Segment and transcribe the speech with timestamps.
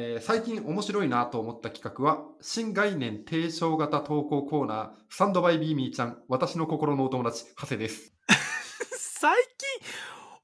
[0.00, 8.14] えー最近面白いなと思った企画は、新概念提唱型投稿コーナー、サンドバイビーミーちゃん、私の心のお友達、長谷です。
[8.96, 9.36] 最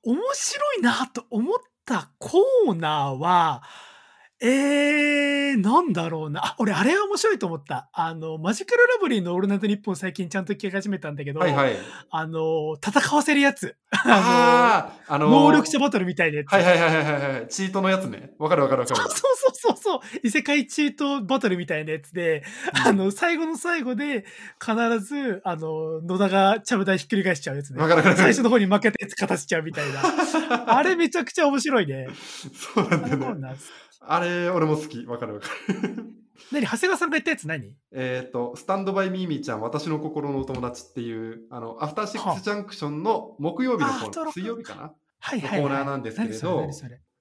[0.02, 3.62] 近面白いなと思ったコーナーは、
[4.40, 6.44] えー、なんだろうな。
[6.44, 7.88] あ、俺あれは面白いと思った。
[7.92, 11.76] あの、マジカルラブリーのオールナイトニッポン最近ちゃんと聞き始めたんだけど、はいはい。
[12.10, 13.76] あの、戦わせるやつ。
[14.04, 16.52] あああ、あのの、ー能力者バトルみたいなやつ。
[16.52, 17.48] はいはいはいはいはいはい。
[17.48, 18.32] チートのやつね。
[18.38, 19.00] わかるわかるわかる。
[19.00, 20.00] そうそうそうそう。
[20.24, 22.42] 異世界チートバトルみたいなやつで、
[22.84, 24.24] あの、最後の最後で、
[24.60, 27.88] 必ず、あの、野田がちゃぶ台ひっくり返しちゃうやつねわ。
[27.88, 28.16] かるわかる。
[28.16, 30.02] 最初の方に負けたやつ勝たせちゃうみたいな。
[30.76, 32.08] あれめちゃくちゃ面白いね。
[32.74, 33.54] そうなんだよね。
[34.08, 35.04] あれ、俺も好き。
[35.06, 36.04] わかるわかる。
[36.52, 36.66] 何？
[36.66, 37.74] 長谷川さんが言ったやつ何？
[37.92, 44.92] えっと、スタンドバイミーミーちゃん、私の心のお友達っていう、あの、アフターシックスジャンクションの木曜日のコーナー、水曜日かな？
[45.20, 45.62] はいはい、はい。
[45.62, 46.68] のコーナーなんですけれど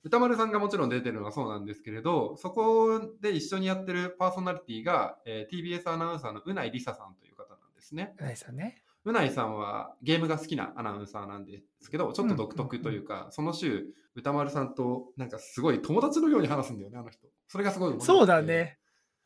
[0.04, 8.14] 歌丸さんがもちろん出てるのはそうなんですけれど、そこで一緒にやってるパーソナリティが、えー TBS アナウンサーのうないりささんという方なんですね。
[8.20, 8.82] 何さんね。
[9.06, 17.28] うないさんはゲームが好きなアナウンサーなんですけど、ちょっと独特というか、その週、歌丸さんとなんかすごい友達のように話すんだよね、あの人。
[17.48, 18.78] それがすごいそうだね。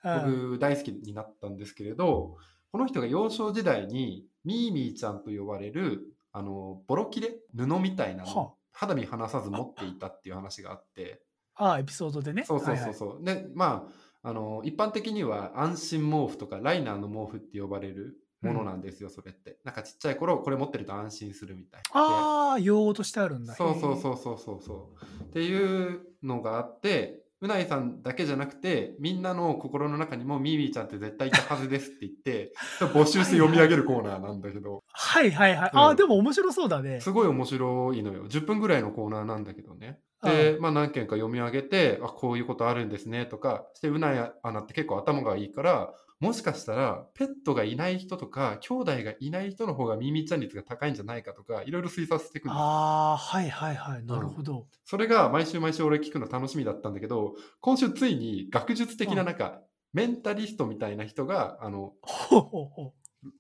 [0.03, 2.38] うん、僕大好きになったんですけれど、
[2.72, 11.22] この人が幼少時代にミーミーちゃんと呼ばれるあのボロ切れ布みたいなのはを肌身離さず持っていたっていう話があって、
[11.55, 12.44] ああ、エピソードでね。
[12.45, 13.23] そうそうはいはいそうそう。
[13.23, 13.88] で、ま
[14.23, 19.57] ああの一般的には安心毛布とかライナーの毛布って呼ばれるものなんですよ、それって。
[19.63, 22.02] なんかちっちゃい頃これ持ってると安心するみたいな。
[22.02, 23.55] ああ、用語としてあるんだ。
[23.55, 24.02] そうそうう。
[24.02, 25.23] そうそうそうそう。
[25.23, 32.52] っていうのがあって、うないさんだけじゃなくて、みんなの心の中にもミーミーちゃんって絶対いたはずですって言って、
[32.93, 35.69] 募集して読み上げるコーナーなんだけど、はいはいはい。
[35.71, 36.99] うんああ、でも面白そうだね。
[36.99, 38.27] すごい面白いのよ。
[38.27, 39.99] 10分ぐらいのコーナーなんだけどね。
[40.23, 52.59] で、まあ何件か読み上げて、あ、こういうことあるんですねとか、してうないアナって結構頭がいいから、もしかしたらペットがいない人とか、兄弟がいない人の方がミーミーちゃん率が高いんじゃないかとか、いろいろ推察していくんですよ。
[52.59, 54.05] ああ、はいはいはい。
[54.05, 54.67] なるほど。
[54.83, 59.61] それが毎週毎週俺聞くの楽しみだったんだけど、今週ついに学術的ななんか、
[59.93, 61.93] メンタリストみたいな人が、あの、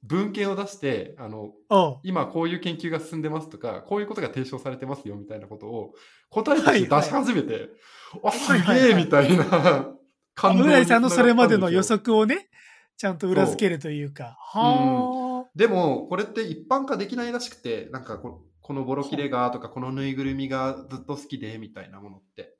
[0.03, 1.53] 文献を出して、あの、
[2.03, 5.93] 今こういう研究が進んでますとか、こういうことが提唱されてますよみたいなことを
[6.29, 7.69] 答えとして出し始めて、
[8.23, 8.89] あ、すはいはいはい。
[8.89, 9.45] げえみたいな。
[9.51, 9.96] あ。
[10.37, 12.47] 感動うなりさんのそれまでの予測測をね、
[12.95, 14.37] ちゃんと裏付けるというか。
[14.39, 15.49] はあ。
[15.55, 22.55] でも、これって一般化できないらしくて、なんかここのボロ切れがとか、このぬいぐるみがずっと好きでみたいなものって。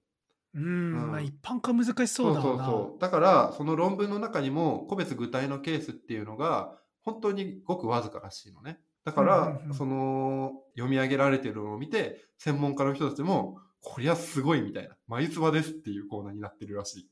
[0.55, 2.41] うん、うんまあ一般化難しそうだ。
[2.41, 6.73] そうそうだからその論文の中にも個別具体のケースっていうのが
[7.03, 17.07] 本当にごくわずからしいのねだから、うんうんうんその読み上げられてるのを見て専門家の人たちもこりゃすごいみたいな眉唾ですっていうコーナーになってるらしい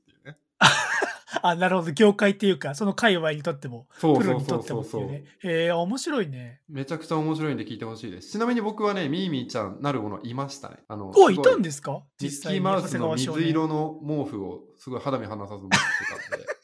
[1.41, 1.91] あ、なるほど。
[1.91, 5.23] 業界っていうか、その界隈にとっても、そうそうプロにとってもっていうね。
[5.44, 6.62] へえ、面白いね。
[6.69, 8.31] めちゃくちゃ面白いんで聞いてほしいです。
[8.31, 10.78] ちなみに僕はねミーミーちゃんなるものいましたね。
[10.88, 11.38] あのお、い。
[11.41, 12.01] たんですか？
[12.19, 12.59] 実際に。
[12.59, 15.78] キーマウスの水色の毛布をすごい肌身離さず持って
[16.29, 16.45] たんで。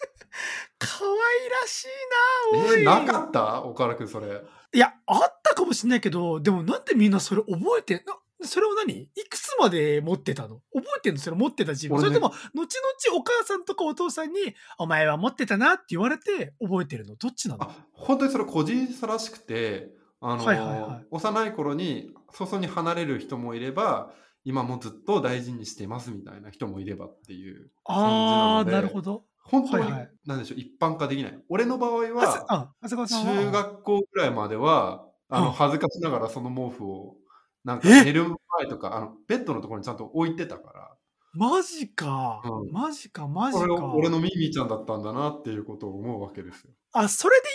[0.80, 2.80] 可愛らしいな、おい。
[2.80, 3.64] えー、なかった？
[3.64, 4.42] 岡原君それ。
[4.74, 9.02] いや、あったかもしれないけど、でもなんでみんなそれ覚えて、なそれを何？
[9.04, 10.62] いくつまで持ってたの？
[10.74, 11.20] 覚えてんの？
[11.20, 11.98] それ持ってた自分。
[11.98, 12.16] 俺ね。
[12.16, 14.40] それとも、後々お母さんとかお父さんに、
[14.78, 17.16] お前は持ってたなって言われて覚えてるの？
[17.16, 17.64] どっちなの？
[17.64, 21.08] あ本当にそれ個人差らしくてあの、はいはいはい。
[21.12, 24.12] 幼い頃に早々に離れる人もいれば
[24.44, 29.24] 今もずっと大事にしていますみたいな人もいればっていうああ、感じなのでなるほど。
[29.44, 30.10] 本当に、はいはい。
[30.26, 31.40] なんでしょう一般化できない。
[31.50, 32.74] 俺の場合は。
[32.82, 35.46] 中学校ぐらいまではあうん。
[35.46, 37.16] の恥ずかしながらその毛布を
[37.64, 38.04] なんかえ？
[38.04, 38.26] 寝る
[38.60, 40.92] 前とかあのベッドのところにちゃんと置いてたから
[41.34, 43.66] マジか、うんマジか、マジか。
[43.96, 46.72] 俺のミーミーちゃんだったんだなっていうことを思うわけですよ。
[46.92, 47.48] あ、それで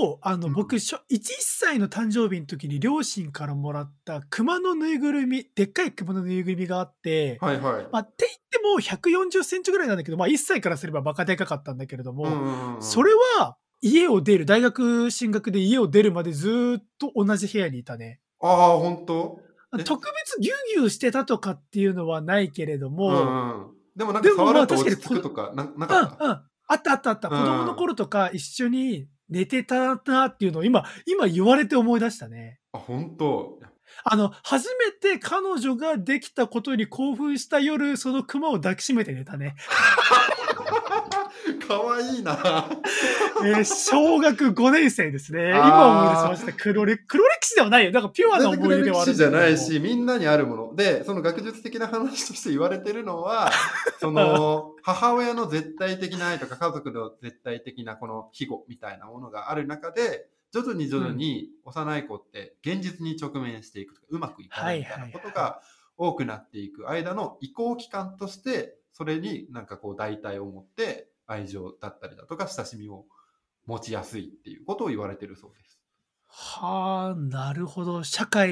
[0.00, 7.88] 言うと、あの、うん僕、しょ1、1歳の誕生日の時に両親からもらった熊のぬいぐるみ、でっかい熊のぬいぐるみがあって、はいはい。
[7.92, 18.20] まあ、って言っても140センチぐらいなんだけど、まあ、1歳からすればバカでかかったんだけれども、うんうんうんそれは家を出る、大学進学で家を出るまでずーっと同じ部屋にいたね。
[18.42, 19.40] ああ本当
[19.78, 19.84] え？
[19.84, 26.30] 特別ギュギュしてたとかっていうのはないけれども、うんうん、でもなんか触ると落ち着くとかななうん、かった、うん。
[26.32, 27.28] あったあったあった。
[27.28, 32.58] 子うん供の頃とか一緒に寝てたなっていうのを今、今言われて思い出したね。
[32.72, 33.58] あ本当
[34.04, 39.56] あの、初めて彼女ができたことに興奮した夜、その熊を抱きしめて寝たね。
[41.70, 42.36] かわいいな
[43.44, 45.50] えー小学5年生ですね。
[45.50, 46.52] 今思い出しました。
[46.52, 47.92] 黒歴黒歴史ではないよ。
[47.92, 53.52] なんかピュアな全思い出で然はあるん歴史じゃないしみんなにあるものでその学術的な話として言われてるのは
[54.00, 65.60] その母親の絶対的な愛とか家族の絶対的なこの庇護みたいなものがある中で、徐々に徐々に幼い子って現実に直面していくとか、うまくいかないみたいなことはいが
[65.96, 73.06] 多くなっていく間の移行期間として、それになんかこう代替を持って愛情だったりだとか親しみを
[73.66, 75.80] 持ちやすいっていうことを言われてるそうです。
[76.26, 78.04] はあ、なるほど。
[78.04, 78.50] 社会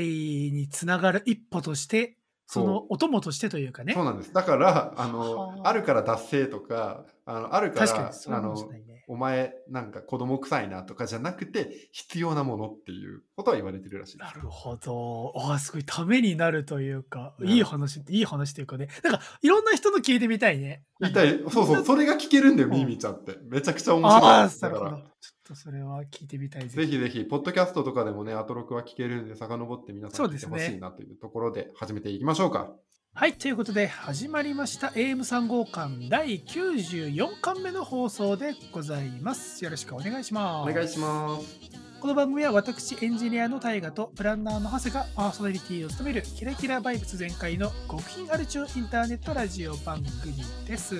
[0.53, 2.17] につながる一歩として、
[2.47, 4.05] そのお供としてというかねそう。
[4.05, 4.33] なんです。
[4.33, 8.88] だから、あはの、ああるから脱税とか、あの、あるか、確からにそうあのかもしれ、ないね。
[9.09, 14.19] お前なんか子供臭いなとかじゃなくて、必要なものっていうことは言われてるらしい。
[14.19, 15.33] なるほど。
[15.35, 18.89] ああ、すごいためになるというか、うんいい話、いい話というかね。
[19.03, 20.85] なんか、いろんな人の聞いてみたいね。
[21.01, 21.39] 言いたい。
[21.51, 23.39] そうそう、それが聞けるんだよ、うんミーミーちゃんって。
[23.49, 24.61] めちゃくちゃ面白い。
[24.61, 24.91] だから。
[24.91, 25.03] ちょ、っ
[25.49, 32.75] とそれは聞いてみたいぜひぜひ、ポッドキャストとかでもね、アトロクは聞けるんで、遡って皆さん聞いてほしいなというところで始めていきましょうか。
[33.15, 39.65] はい、ということで始まりました AM3 号館第94巻目の放送でございます。
[39.65, 40.71] よろしくお願いします。
[40.71, 41.61] お願いします。
[42.01, 50.95] この番組は私エンジニアの大河とプランナーの長谷がパーソナリティを務めるキラキラバイブス全開の極貧アルチューインターネットラジオ番組です。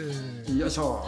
[0.53, 1.05] よいしょ。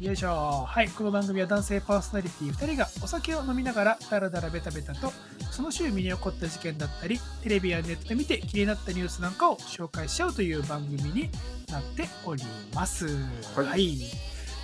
[0.00, 0.64] よいしょ。
[0.64, 5.12] はい、この番組は男性パーソナリティ2人がお酒を飲みながらダラダラベタベタと
[5.50, 11.30] その週身に起こった事件だったりテレビやネットで見て気になったニュースなんかを紹介しちゃうという番組に
[11.72, 13.08] なっております。
[13.56, 13.96] はい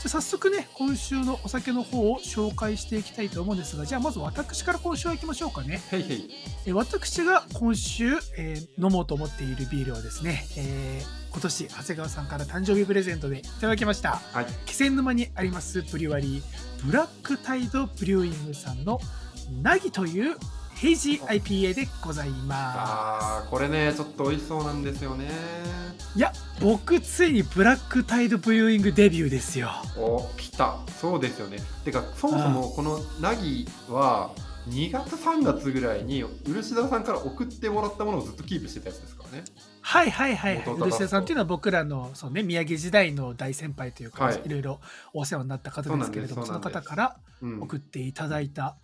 [0.04, 5.80] じゃあ早速ね、今週のお酒の方を紹介していきたいと思うんですが、じゃあまず私から今週は行きましょうかね。
[5.92, 6.30] へいへい。
[6.66, 14.20] えー私が今週、えー飲もうと思っているビールをですね、えー今年長谷川さんから誕生日プレゼントでいただきました。
[14.32, 14.46] はい。
[14.66, 19.00] 気仙沼にありますブリュワリーブラックタイドブリューイングさんの
[19.60, 20.36] ナギという
[20.76, 25.28] ヘイジー IPA でございまあー、これね、ちょっと美味しそうなんですよね。
[25.98, 30.78] すいや僕ついにブラックタイドブリューイングデビューですよお、来た。
[31.00, 31.58] そうですよね。
[31.84, 34.30] てか、そもそもこのナギは、
[34.68, 39.44] 2月3月ぐらいに漆田さんから送ってもらったものをずっとキープしてたやつですからね。
[39.86, 40.56] はいはいはい。
[40.56, 44.40] はい漆田さんっていうのは僕らのそう、ね、宮城時代の大先輩というか、はい。
[44.42, 44.80] い、ろいろ
[45.12, 47.60] お世話になった方ですけれどもその方からうん。
[47.60, 48.76] 送っていただいた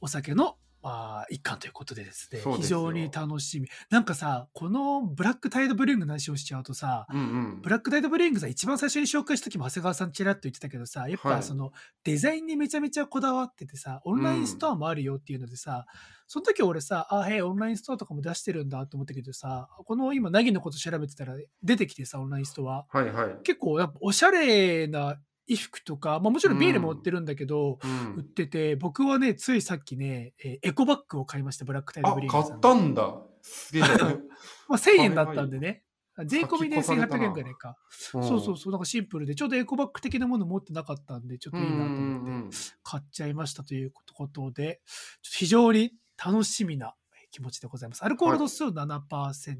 [0.00, 3.68] お酒の、まあ、一環ということでですね非常に楽しみ。
[3.90, 7.60] なんかさこのブラックタイドブリングの話をしちゃうとさうんうん。
[7.62, 7.68] ブ。
[7.68, 11.72] ラックタイドブリングさ一番最初に紹介した時も長谷川さんちらっと言ってたけどさやっはいぱその
[12.04, 15.86] デザインにめちゃめちゃこだわっててさオンラインストアもあるよっていうのでさ、
[16.26, 22.86] その時俺さあへえオンラインストアとかも出してるんだと思ったけどさこの今ナギのこと調べてたら出てきてさオンラインストア。
[22.88, 23.36] はいはい。
[23.42, 25.18] 結構やっぱおしゃれな
[25.50, 28.14] 衣服とか、まあ、もちろんビールも売ってるんだけど、うん。
[28.16, 33.14] 売ってて僕はねついさっきね、えーエコバッグを買いましたブラックタイドあブリューイング買ったんだ。
[33.42, 33.82] すげえ
[34.68, 35.84] まあ、1000円だったんでね。
[36.26, 37.76] 税込みで1800円ぐらいか。
[37.90, 44.82] そうそうそう、なんかシンプルで、ちょうどエコバッグ的なもの持ってなかったんで、ちょっといいなと思って買っちゃいましたということで、
[45.22, 45.92] ちょっと非常に
[46.22, 46.94] 楽しみな
[47.30, 48.04] 気持ちでございます。
[48.04, 49.58] アルコール度数7%、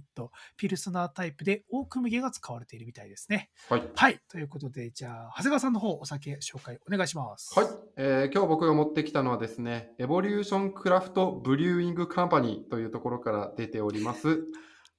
[0.57, 3.51] ピルスナータイプでオーツ麦が使われているみたいですね。
[3.69, 7.59] はいはい、ということで、じゃあ、長谷川さんの方、お酒紹介お願いします。
[7.59, 14.41] はい、えー今日僕が持ってきたのはですね、 Evolution Craft Brewing Company というところから出ております、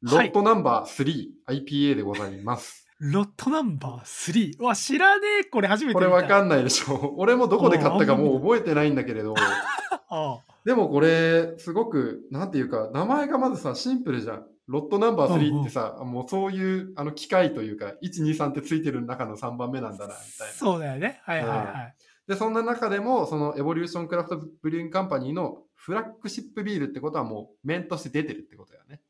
[0.01, 2.87] ロはいットナンバー 3IPA でございます。
[2.99, 4.57] ロットナンバー3。
[4.59, 5.43] うわ、知らねえ。
[5.45, 5.99] これ初めてこ。
[5.99, 9.33] れわかんないでしょ俺もどこで買ったかもう覚えてないんだけれど、
[10.09, 14.45] あでもこれ、すごく、なんていうか、名前がまずさ、シンプルじゃん。
[14.67, 20.53] ロットナンバー3ってさ、もうそういうあの機械というか、1、2、3ってついてる中の3番目なんだな、みたいな。
[20.53, 21.19] そうだよね。
[21.23, 21.95] はいはいはい。
[22.27, 29.01] で、そんな中でも、その Evolution Craft Brewing Company のフラッグシップビールってことはもう面として出てるってことだよね。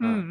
[0.00, 0.22] うんうんうんう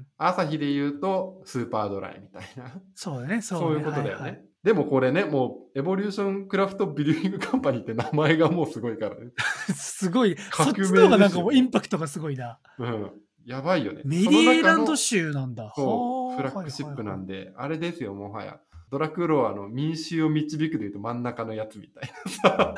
[0.00, 0.06] ん。
[0.16, 2.80] アサヒで言うとスーパードライみたいな。
[2.94, 3.42] そうだね。
[3.42, 4.22] そうそうねいうことだよね。
[4.22, 9.32] はいはいでもこれね、もう Evolution Craft Brewing Company って名前がもうすごいからね。
[9.74, 10.36] すごい。
[10.52, 12.58] そっちの方がなんかもうインパクトがすごいな。
[12.78, 13.10] うん。
[13.46, 14.02] やばいよね。
[14.04, 15.72] メリーランド州なんだ。
[15.74, 18.60] そう、はあフラッグシップなんはいで、あれですよ、もはや。
[18.90, 22.12] ドラクロワの民衆を導くでいうと真ん中のやつみたい
[22.44, 22.74] なさ。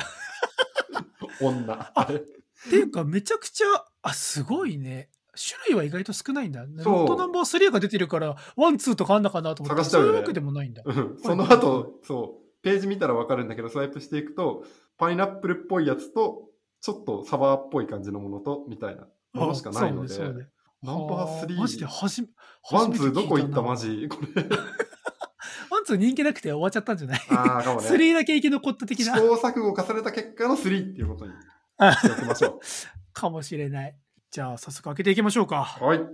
[1.41, 1.91] 女。
[1.95, 2.15] あれ。
[2.15, 2.25] はい
[2.69, 3.67] っていうか、めちゃくちゃ、
[4.03, 5.11] あ、すごいね。
[5.35, 6.63] 種類は意外と少ないんだ。
[6.65, 10.83] ロットナンバー3が出てるから、 one、two とかあんのかなと思って、探しちゃうよねそういうわけでもないんだ。
[10.85, 14.65] うんその後、そう、ページ見たらわかるんだけど、スワイプしていくと、
[14.99, 16.49] パイナップルっぽいやつと、
[16.81, 20.49] ちょっとサワーっぽい感じのものと、みたいなものしかないので、あそうねそうね
[20.83, 22.29] ナンバーはあマジで3、初め、
[22.73, 24.09] one two どこ行ったマジ？
[24.11, 24.43] これ。
[25.71, 27.21] one、two 人気なくて終わっちゃったんじゃない？
[27.31, 27.89] ああ、かもね。
[27.89, 29.15] ?3 だけ生き残った的な。
[29.17, 31.33] 試行錯誤重ねた結果の3っていうことに
[31.79, 32.61] あしておきましょ
[33.15, 33.97] かもしれない。
[34.33, 35.77] じゃあ、早速開けていきましょうか。
[35.79, 35.85] う。
[35.85, 35.99] はい。
[35.99, 36.07] 開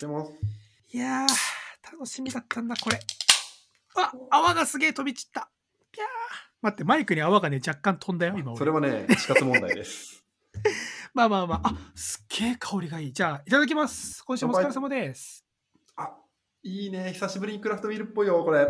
[0.00, 0.32] けます。
[0.92, 3.00] いやー、楽しみだったんだ、これ。
[3.96, 5.48] あ、泡がすげえ飛び散った。
[5.90, 6.06] ぴゃー。
[6.60, 8.58] 待って、マイクに泡がね、若干飛んだよ、今俺。
[8.58, 10.22] それはね、死活問題です。
[11.14, 11.68] まあまあまあ。
[11.68, 13.12] あ、すっげえ香りがいい。
[13.14, 14.22] じゃあ、いただきます。
[14.24, 15.42] 今週もお疲れ様です。
[15.96, 16.14] あ、
[16.62, 17.14] いいね。
[17.14, 18.68] 久しぶりにクラフトビールっぽいよ、これ。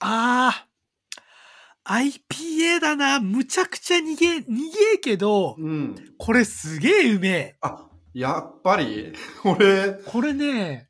[0.00, 2.12] あー。
[2.28, 3.20] IPA だな。
[3.20, 4.46] むちゃくちゃ逃げ、逃
[4.94, 6.14] げけど、うん。
[6.18, 7.56] これすげえうめえ。
[7.60, 9.12] あ、やっぱり、
[9.44, 10.88] 俺、これね、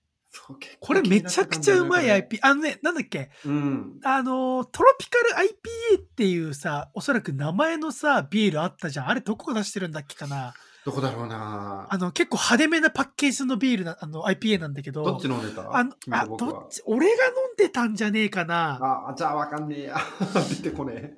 [0.80, 2.38] これめちゃくちゃうまい気になって IPA。
[2.42, 3.30] あのね、なんだっけ？
[3.42, 5.48] たんあの、トロピカル
[5.94, 9.08] IPA っていうさ、おそらく名前のさ、ビールあったじゃん。
[9.08, 10.54] あれどこが出してるんだっけかな？
[10.84, 15.04] どこだろうなあの、結構派手めなパッケージのビールな、あの、IPA なんだけど。
[15.04, 15.76] どっち飲んでた？
[15.76, 16.68] あの、あ、どっ。
[16.70, 18.78] ち、俺が飲んでたんじゃねえかな。
[18.82, 19.96] ああ、じゃあわかんねえや。
[20.62, 21.14] 出てこねえ。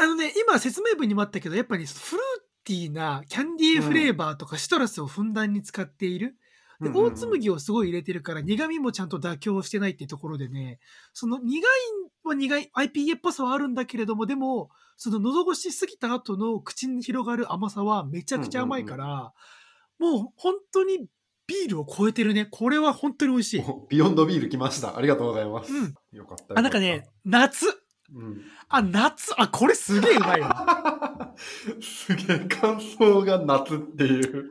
[0.00, 6.36] あのね、今説明文にもあったけど、やっぱりフルーティーなキャンディーフレーバーとかシトラスをふんだんに使っている。
[6.80, 10.78] で、大麦をすごい入れてるから苦味もちゃんと妥協してないっていうところでね、
[11.14, 11.62] その苦い
[12.24, 19.32] は苦い IPA っぽさはあるんだけれども、でも、その喉越しすぎた後の口に広がる甘さはめちゃくちゃ甘いから、
[19.98, 21.06] もう本当に
[21.46, 22.46] ビールを超えてるね。
[22.50, 23.64] これは本当に美味しい。
[23.66, 24.96] おビヨンドビール来ました。
[24.96, 25.72] ありがとうございます。
[25.72, 26.54] うんよかった。
[26.56, 27.66] あ、なんかね、夏。
[28.14, 28.42] うん。
[28.68, 29.32] あ、夏。
[29.36, 31.27] あ、これすげえうまいわ。
[31.80, 34.50] すげえ、感想が夏っていうも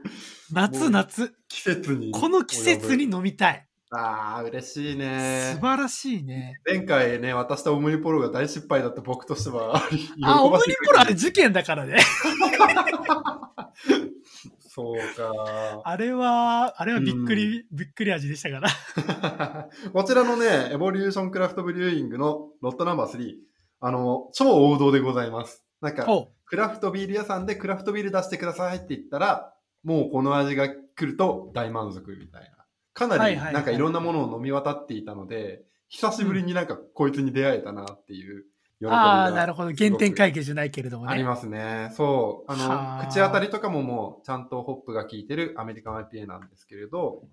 [0.51, 1.33] 夏、う夏。
[1.47, 2.11] 季節に。
[2.11, 3.03] この季節に。
[3.05, 3.67] 飲みたい。
[3.89, 5.57] ああ、嬉しい素ね。
[5.61, 6.59] 晴らしいね。
[6.65, 9.81] 前回ね、渡したオムニポロが大失敗だった僕としては、
[10.23, 11.97] あ、オムニポロあれ事件だからね。
[14.69, 15.81] そうか。
[15.85, 19.69] あれは、あれはびっくり、びっくり味でしたから。
[19.91, 23.35] こちらのね、エボリューションクラフトブリューイングのロットナンバー3、
[23.79, 25.65] あの、超王道でございます。
[25.81, 32.65] なんか、ほクラフトビール屋さんでクラフトビール出してくださいって言ったら、もうこの味が来ると大満足みたいな。
[32.93, 38.45] かなりなんかいろんなものを飲み渡っていたので、久しぶりになんかこいつに出会えたなっていう
[38.79, 39.73] 喜びああ、なるほど。
[39.73, 41.11] 原点回帰じゃないけれどもね。
[41.11, 41.89] ありますね。
[41.93, 42.51] そう。
[42.51, 47.23] あはあの、口当たりとかももうちゃんとホップが効いてるアメリカン IPA なんですけれど、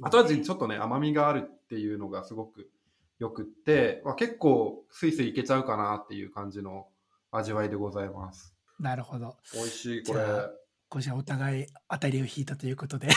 [0.00, 2.70] 後味にちょっとね、甘みがあるっていうのがすごく
[3.18, 6.86] よくって、まあ、結構スイスイいけちゃうかなっていう感じの
[7.30, 8.53] 味わいでございます。
[8.84, 9.38] なるほど。
[9.54, 10.26] 美味しい、これじ。
[10.26, 10.50] ゃあ
[10.90, 13.08] 今週はお互い当たりを引いたということで、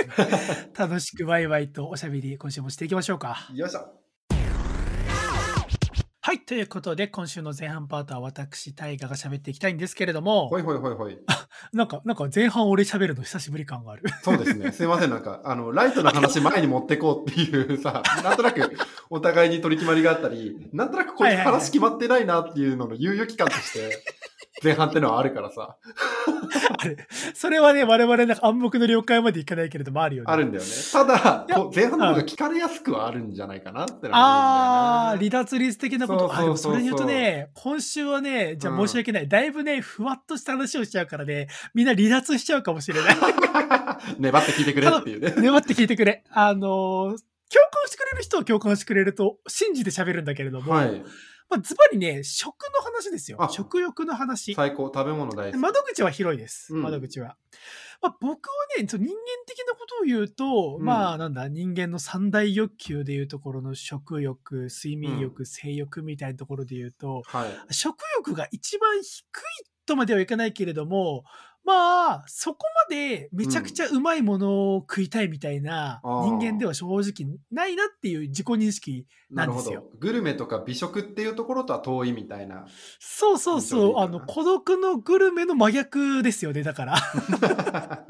[0.76, 3.46] 楽しくワイワイとおしゃべり今週もしていきましょうか。
[3.52, 4.06] よいしょ。
[6.22, 6.40] はい。
[6.40, 11.18] ということで、今週の前半パートは私、大河が喋っていきたいんですけれどもほ、いほいほいほい。
[11.72, 14.02] なんか、なんか前半俺喋るの久しぶり感がある。
[14.24, 14.72] そうですね。
[14.72, 15.10] すいません。
[15.10, 18.76] なんか、あの、ライトな話前に持ってこうっていうさ、 なんとなく
[19.10, 24.02] お互いに取り決まりがあったり、なんとなくこいつ話決まってないなっていうのの猶予期間として、
[24.62, 25.76] 前半ってのはあるからさ、
[26.78, 26.96] あれ、
[27.34, 30.32] それはね、我々なんか暗黙の了解までいかないけれどもあるよね。
[30.32, 30.70] あるんだよね。
[30.92, 36.32] ただ前半の方が聞かれやすくはあるんじゃないかなってのあはあ、離脱率的なこと。
[36.34, 39.28] そうそれで言うとね、今週はね、じゃあ申し訳ない。
[39.28, 43.16] だいぶね、ふわっとした話をしちゃうからね、みんな離脱しちゃうかもしれない。
[44.18, 45.34] 粘って聞いてくれっていうね。
[45.36, 46.24] 粘って聞いてくれ。
[46.30, 47.16] あのー
[47.48, 51.04] 共感してくれる人は共感してくれると信じて喋るんだけれども、はい。
[51.48, 53.48] まあ、ズバリね、食の話ですよあ。
[53.48, 54.54] 食欲の話。
[54.54, 54.86] 最高。
[54.86, 55.60] 食べ物大好き。
[55.60, 56.74] 窓口は広いです。
[56.74, 57.36] うん窓口は。
[58.02, 58.36] まあ、僕は
[58.78, 67.74] ね、その人間的なことを言うと、うんまあ、なんだ、人間の三大欲求でいうところの食欲、睡眠欲、性欲みたいなところで言うと、はい。
[67.74, 69.42] 食欲が一番低い
[69.86, 71.24] とまではいかないけれども、
[71.66, 79.98] まあ、そこまでめちゃくちゃうまいものを食いたいみたいな人間では正直ないなっていう自己認識なんですよど。
[79.98, 82.66] グルメとか美食っていうところとは遠いみたいな。
[83.00, 86.96] そうそうそう、あの、孤独のグルメの真逆ですよね、だから。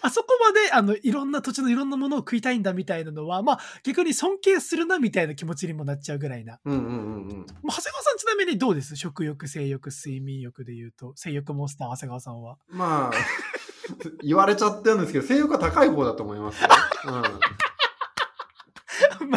[0.00, 6.58] あそこまで、あの、いろんな土地のいろんなものを食いたいんだみたいなのは、まあ、逆に尊敬するなみたいな気持ちにもなっちゃうぐらいな。
[6.64, 6.98] うんうんうんうん。
[6.98, 8.96] もう長谷川さんちなみにどうです？
[8.96, 12.56] 食欲、性欲、睡眠欲で言うと、性欲モンスター、長谷川さんは。
[12.68, 13.16] まあ、
[14.22, 16.68] 言われちゃってるんですけど、性欲は高い方だと思いますよ。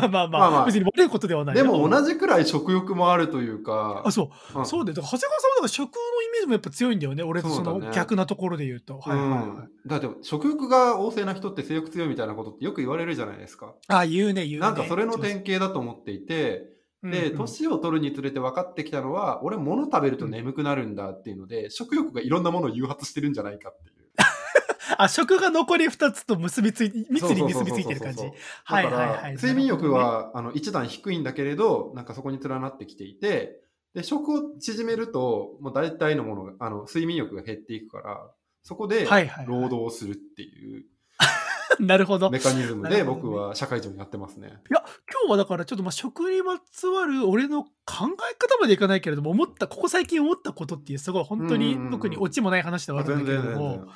[0.09, 1.55] まあまあまあ、まあまあ別に悪いことではうん、ない。
[1.55, 2.11] でも同じ。
[2.11, 4.59] じくらい食欲もあるというかあ、、そう。
[4.59, 7.23] うんそうで、だから長谷川さんはだから食のイメージもやっぱ強いんだよね。
[7.23, 8.99] 俺とその逆なところで言うと。
[8.99, 9.39] はいはいはい。
[9.39, 13.73] うん、だって食欲が旺盛な人って性欲強いみたいなことってよく言われるじゃないですか。
[13.87, 14.67] あ、言うね、言うね。
[14.67, 16.69] なんかそれの典型だと思っていて、
[17.03, 23.90] で、うんうん年を取るにつれて分かってきたのは、俺物食べると眠くなるんだっていうので、食欲がいろんなものを誘発してるんじゃないかって。
[25.03, 28.23] あ、食が残り2つと結びつい、密に結びついてる感じ
[28.63, 29.33] はいはいはい。
[29.33, 33.61] 睡眠欲は、あの一段低いんだけれど、なんかそこに連なってきていて、
[33.93, 38.31] で、食を縮めると、もう大体のものが、あの、睡眠欲が減っていくから、
[38.63, 39.05] そこで
[39.47, 40.85] 労働をするっていう。
[41.79, 42.29] なるほど。
[42.29, 44.47] メカニズムで僕は社会人をやってますね。
[44.47, 53.87] いや、今日はだからちょっとまあ食にまつわる俺の考え方までいかないけれども、思った、ここ最近思ったことっていうすごい本当に特にオチもない話ではあるんだけれども。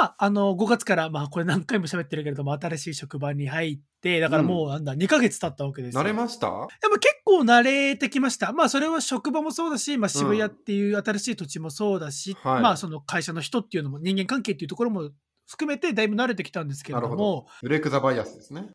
[0.00, 6.00] まあ、あの、5月から、まあ、これ何回も喋ってるけれども、新しい職場に入って、だからもう、なんだ、2ヶ月経ったわけですよ。
[6.00, 6.46] 慣れました？
[6.48, 8.52] でも結構慣れてきました。
[8.52, 15.10] まあそれは職場もそうだし、まあ渋谷っていう新しい土地もそうだし、はいまあその会社の人っていうのも人間関係っていうところも
[15.46, 18.68] 含めてだいぶ慣れてきたんですけれどなるも、ブレイクザバイアスですね。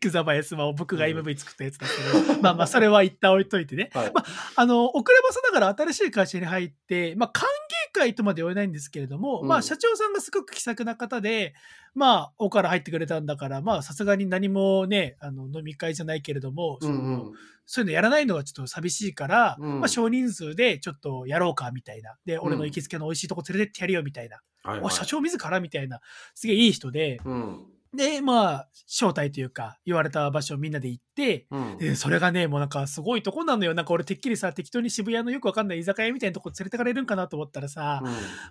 [0.00, 3.90] クザバイアスは僕がうん MV 作ったやつだけど、まあまあそれは一旦置いといてね。
[3.94, 4.12] はい。
[4.14, 4.24] ま
[4.54, 7.48] あの、遅ればせながら新しい会社に入って、まあ歓
[7.92, 11.54] 迎会とまでは言えないんですけれども、うんまあ社長さんがすごく気さくな方で、
[11.94, 17.32] まあ、おから入ってくれたんだから、まあさすがに何もね、あの飲み会じゃないけれども、そのうんうん。
[17.68, 22.16] そういうのやらないのはちょっと寂しいから、うんまあ少人数でちょっとやろうかみたいな。
[22.24, 24.40] で、俺の行きつけの美味しいとこ連れてってやるよみたいな。
[24.62, 26.00] はい、お社長自らみたいな。
[26.34, 27.66] すげえいい人で、うん。
[27.94, 31.78] で、まあ、招待というか、言われた場所をみんなで行って、うん。
[31.78, 33.74] で、それがね、もうなんかすごいとこなのよ。
[33.74, 38.02] なんか俺てっきりさ、適当に渋谷のよくわかんない居酒屋みたいなとこ連れてかれるんかなと思ったらさ、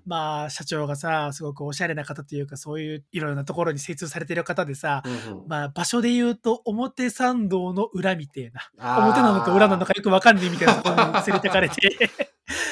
[0.06, 8.98] まあ、社長がさ、すごくおしゃれな方というか、そういういろいろなところに精通されてる方でさ、うんうんまあ、場所で言うと、表参道の裏みたいな。
[9.08, 12.10] 表なのか裏なのかよくわかんないみたいなところに連れてかれて、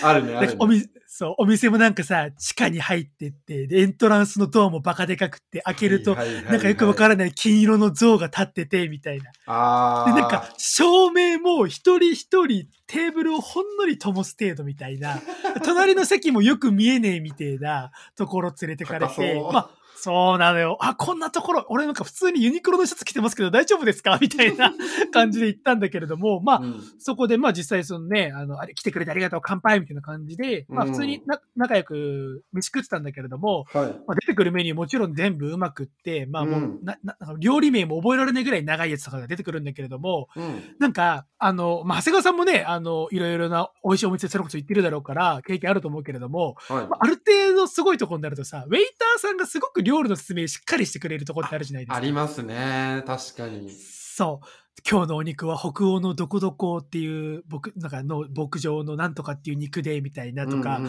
[0.03, 0.55] あるね、あるね。
[0.59, 0.81] おみ
[1.15, 9.29] そうお店もなんかさ、地下に入ってって、でエントランスのドアもバカでかくって、開けると、なんかよくわからない金色の像が立ってて、みたいな。
[9.45, 10.11] ああ。
[10.11, 15.21] で、なんか、照明も一人一人テーブルをほんのり灯す程度みたいな、
[15.63, 19.69] 隣の席もよく見えねえみたいなところ連れてかれ高て、まあ、
[20.03, 20.77] そうなのよ。
[20.81, 24.17] あ、こんなところ、俺なんか普通にユニクロのシャツ着てますけど大丈夫ですか？
[24.21, 24.73] みたいな
[25.11, 33.85] 感じで行ったんだけれども、まあ、うんそこで、まあ実際そのね、あの、あれ、来てくれてありがとう、乾杯みたいな感じで、まあうん普通にな仲良く飯食ってたんだけれども、はい。
[34.07, 40.75] まあ、出てくるメニューもちろん全部うまくって、まあもう、うんなな料理名も覚えられないぐらい長いやつとかが出てくるんだけれども、うん。
[40.79, 46.97] なんか、あの、まあ、長谷川さんもね、あの、いろいろな美味しいお店それこそ行ってるだろうから、経験あると思うけれども、はいま。
[46.97, 51.95] あある程度すごいところになるとさ、ウェイターさんがすごく料理の説明しっかりしてくれるところってあるじゃないですか。
[51.97, 53.03] ありますね。
[53.05, 53.69] 確かに。
[53.69, 54.47] そう。
[54.89, 60.81] 今日のお肉は北欧のどこどこっていう、僕、なんかの牧場のなんとかっていう肉で、みたいなとか、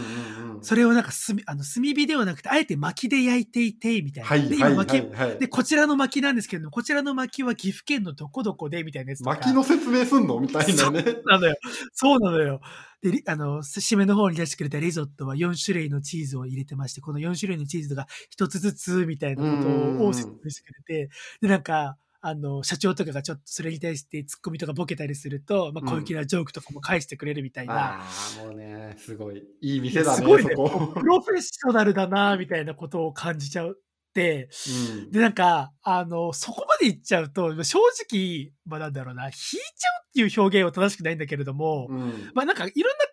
[0.62, 4.48] それをなんか炭、あの、炭火ではなくて、あえて薪で焼いていて、みたいな。
[4.48, 5.38] で、はいはい今薪。
[5.38, 9.36] で、こちらの薪なんですけれども、こちらの薪は岐阜県のどこどこで、みたいなやつとか。
[9.36, 11.04] 薪の説明すんのみたいなね。
[11.24, 11.54] なのよ。
[11.92, 12.60] そうなのよ。
[13.00, 27.98] で、リあの、締めの方に出してくれたリゾットは4種類のチーズを入れてまして、この4種類のチーズが1つずつみたいなことを説明してくれて、で、なんか、あの、社長とかがちょっとそれに対してツッコミとかボケたりすると、まあ、うん小粋なジョークとかも返してくれるみたいな。
[27.98, 28.02] あ
[28.40, 29.44] あ、もうね、すごい。
[29.60, 30.54] いいい店だね、やすごいね。
[30.56, 30.86] そこ。
[30.94, 33.74] プロフェッショナルだな、みたいなことを感じちゃっ
[34.14, 34.48] て、
[34.94, 37.78] うんで、なんか、あの、そこまで言っちゃうと、正
[38.10, 39.60] 直、まあなんだろうな、引いちゃう
[40.08, 43.04] っていう表現は正しくないんだけれども、うんまあなんかいろんな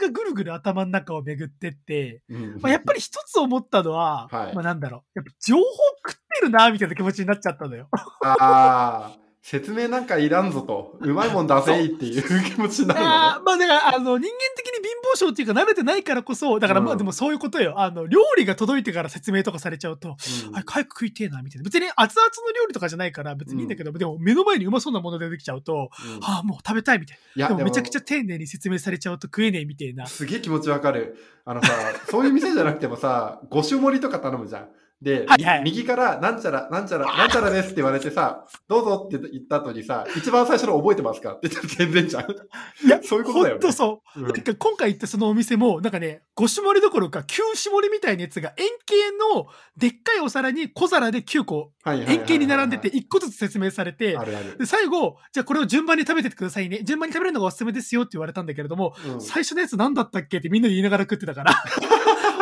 [0.00, 4.54] がぐるぐる頭の中を巡ってって、うんまあ、やっぱり一つ思ったのは、はい。
[4.54, 5.62] まあなんだろう、やっぱ情報
[6.06, 7.88] 食ってるな、みたいな気持ちになっちゃったのよ。
[8.22, 10.98] ああ、説明なんかいらんぞと。
[11.00, 13.40] うまいもん出せいっていう気持ちになるあのね。
[13.40, 17.80] ーまあだから、あの、人間的に貧乏症っていうか慣れてないからこそ、だからまあうんでもそういうことよ。
[17.80, 20.16] あの、料理が届いてから説明とかされちゃうと、
[20.48, 21.64] うんあれ、早く食いてえな、みたいな。
[21.64, 27.56] 別に熱々の料理とかじゃないから別にいいんだけど、でも目の前にうまそうなもの出てきちゃうと、うんああ、もう食べたいみたいいやな。
[27.56, 30.06] でもめちゃくちゃ丁寧に説明されちゃうと食えねえみたいな。
[30.06, 31.16] すげえ気持ちわかる。
[31.46, 31.72] あのさ、
[32.10, 34.68] そういう店じゃなくてもさ、五種盛りとか頼むじゃん。
[35.02, 41.32] で、はいはい右から、なんちゃら、なんちゃら、なんちゃらですって言われてさ、どうぞって言った後にさ、一番最初の覚えてますか？
[41.32, 42.22] って言ったら全然じゃん。
[42.22, 44.20] いや、そういうことだよねほんとそう。
[44.20, 54.18] うんなんか今回行ったそのお店も、なんかね、5種盛りどころか9種盛りみたいなやつが円形のでっかいお皿に小皿で9個円形に並んでて1個ずつ説明されて。
[54.58, 56.82] で最後、じゃあこれを順番に食べてってくださいね。
[56.82, 61.54] 順番に食べるのがおすすめですよって言われたんだけれども、うん最初のやつ何だったっけってみんなで言いながら食ってたから。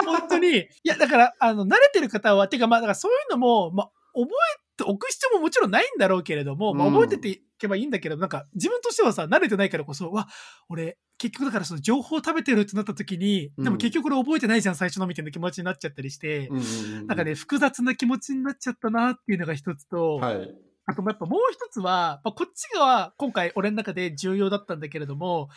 [0.05, 0.59] 本当に。
[0.59, 6.95] いや、だから、あの、慣れてる方は、てかまあ、だからそういうのも、まあ、覚えておく必要ももちろんないんだろうけれども、まあ、うん。
[6.95, 10.29] 覚えてていけばいいんだけど、なんか、自分としてはさ、慣れてないからこそ、わ、
[10.69, 13.65] 俺、結局だからその情報食べてるってなった時に、うん。
[13.65, 16.65] でも結局これ覚えてないじゃん、最初のみたいな気持ちになっちゃったりして、うんうんう
[17.03, 20.55] んなんかね、複雑な気持ちになっちゃったなっていうのが一つと、はい。
[20.87, 25.51] あと、やっぱもう一つは、まあ、こっちが今回俺の中で重要だったんだけれども、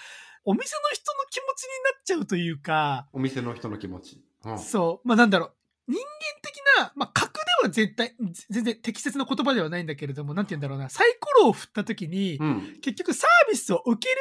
[0.43, 4.21] お店の人の気持ちになっちゃうというか、お店の人の気持ち。
[4.43, 4.59] うん。
[4.59, 5.53] そう、まあなんだろう、
[6.77, 8.15] な、まあ格では絶対、ぜ
[8.49, 12.77] 全然適切な言葉ではないんだけれども、なんて言うんだろうな、サイコロを振った時に、うん。
[12.81, 14.17] 結局サービスを受ける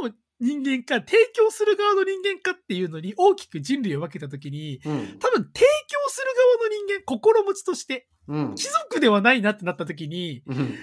[0.00, 5.18] 側の人間か、提供する側の人間かっていうのに大きく人類を分けた時に、うん。
[5.18, 8.54] 多分提供する側の人間、心持ちとして、うん。
[8.54, 10.74] 貴族ではないなってなった時に、うん。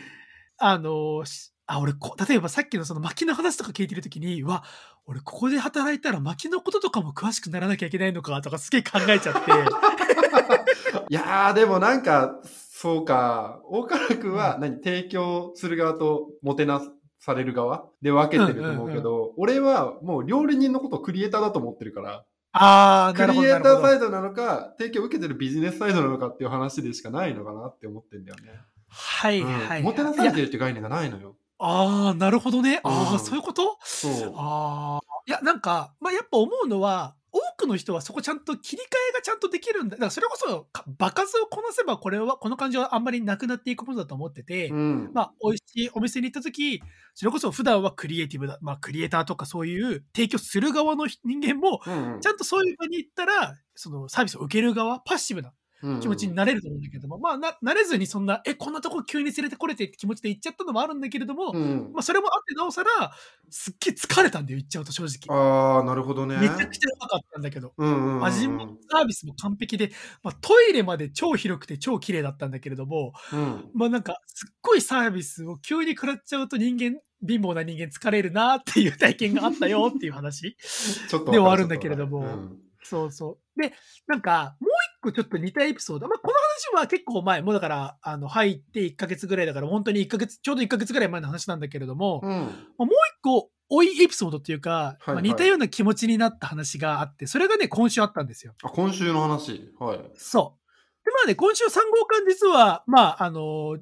[0.57, 4.63] あのしあ、俺こ、例えばさっきのその薪の話とか聞いてる時に、うわ、
[5.07, 9.51] 俺ここで働いたら薪のこととかも詳しくならなきゃいけないのかとかすげえ考えちゃって、
[11.09, 16.81] いやー、でもなんか、そうか、大原君は何、提供する側ともてな
[17.19, 17.85] される側？
[18.01, 23.81] で分けてると思うけど、俺はもう料理人のことをクリエイターだと思ってるから、ああ、クなるほリエイター。
[23.81, 28.59] サイドなのか、提供を受けてるビジネスサイドなのかっていう話でしかないのかなって思ってんだよね。
[28.89, 29.83] はいうんはい。
[29.83, 31.35] もてなされてるって概念がないのよ。
[31.59, 32.81] ああ、なるほどね。
[32.83, 33.77] ああ、うんそういうこと？
[33.83, 34.33] そう。
[34.35, 35.05] ああ。
[35.27, 39.95] いや、なんか、まあ、やっぱ思うのは、多くの人はそこちゃんと切り替えがちゃんとできるんだ。
[39.95, 45.11] だからそれこそ、か場数をこなせば、これは、この感じはあんまりなくなっていくものだと思ってて、うん。
[45.13, 46.81] まあ、美味しいお店に行った時、
[47.13, 55.53] それこそ普段はクリエイティブだ、まあ、クリエイターとかそういう提供する側の人間も、うんうんちゃんとそういう場に行ったら、そのサービスを受ける側、パッシブな
[56.01, 63.11] 気持ちになれると思うんだけども、まあな、慣れずにそんな、え、こんなとこ急に連れてこれてって気持ちで行っちゃったのもあるんだけれども、うんうんまあ、それもあってなおさら、
[63.49, 65.37] すっげえ疲れたんだよ、行っちゃうと正直。
[65.37, 66.37] ああ、なるほどね。
[66.37, 67.73] めちゃくちゃうまかったんだけど。
[67.77, 69.91] うんうんうん味もサービスも完璧で、
[70.23, 73.69] まあ、トイレまで超広くて超綺麗だったんだけれども、うん。
[73.73, 80.55] まあなんか、すっごいサービスを急に食らっちゃうと人間、貧乏な人間疲れるなっていう体験があったよっていう話。
[81.09, 83.61] ちょっとではあるんだけれどもちょっとわかるそうそう。
[83.61, 83.73] で、
[84.07, 86.07] なんか、もう一個ちょっと似たエピソード。
[86.07, 86.33] まあ、この
[86.73, 92.29] 話は結構前、もうだから、あの、入って1ヶ月ぐらいだから、本当に1ヶ月、ちょうど1ヶ月ぐらい前の話なんだけれども、うん。
[92.29, 92.89] もう一
[93.21, 98.53] 個、多いエピソードっていうか、はいはいまあ、似たような気持ちになった話があって、それがね、今週あったんですよ。
[98.63, 99.73] あ、今週の話？
[99.79, 99.99] はい。
[100.15, 101.05] そう。
[101.05, 103.77] で、まあね、今週3号館実は、まあ、あの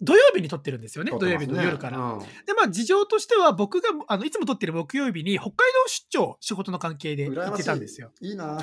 [0.00, 1.12] 土曜日に撮ってるんですよね。
[1.18, 1.98] 土曜日の夜から。
[1.98, 8.12] うんで、まあ、事情としては、僕が、あの、いつも撮ってる木曜日に、北海道出張、仕事の関係で行っていたんですよ。
[8.20, 8.60] いいな。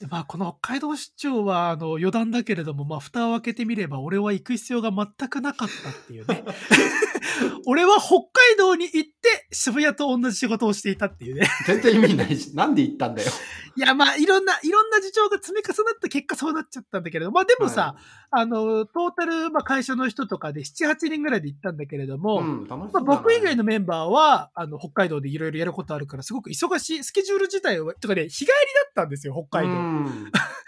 [0.00, 6.44] でまあ、この北海道出張は、あの、余談だけれども、まあ、蓋を開けてみれば、俺は行く必要が全くなかったっていうね。
[7.66, 11.48] 俺は北海道に行って、渋谷と同じ仕事をしていたっていうね。
[11.66, 13.30] 全然意味ないし、なんで行ったんだよ。
[13.76, 17.94] いや、まあ、いろんな、いろんな事情が積み重なった結果そうなっちゃったんだけれど、まあでもさ、
[18.30, 28.54] あの、トータル、まあ会社の人とかで7、8人ぐらいで行ったんだけれども、うん、まあ、僕以外のメンバーは、あの、北海道でいろいろやることあるから、すごく忙しい、スケジュール自体は、とかね、日帰りだ
[28.88, 29.74] ったんですよ、北海道。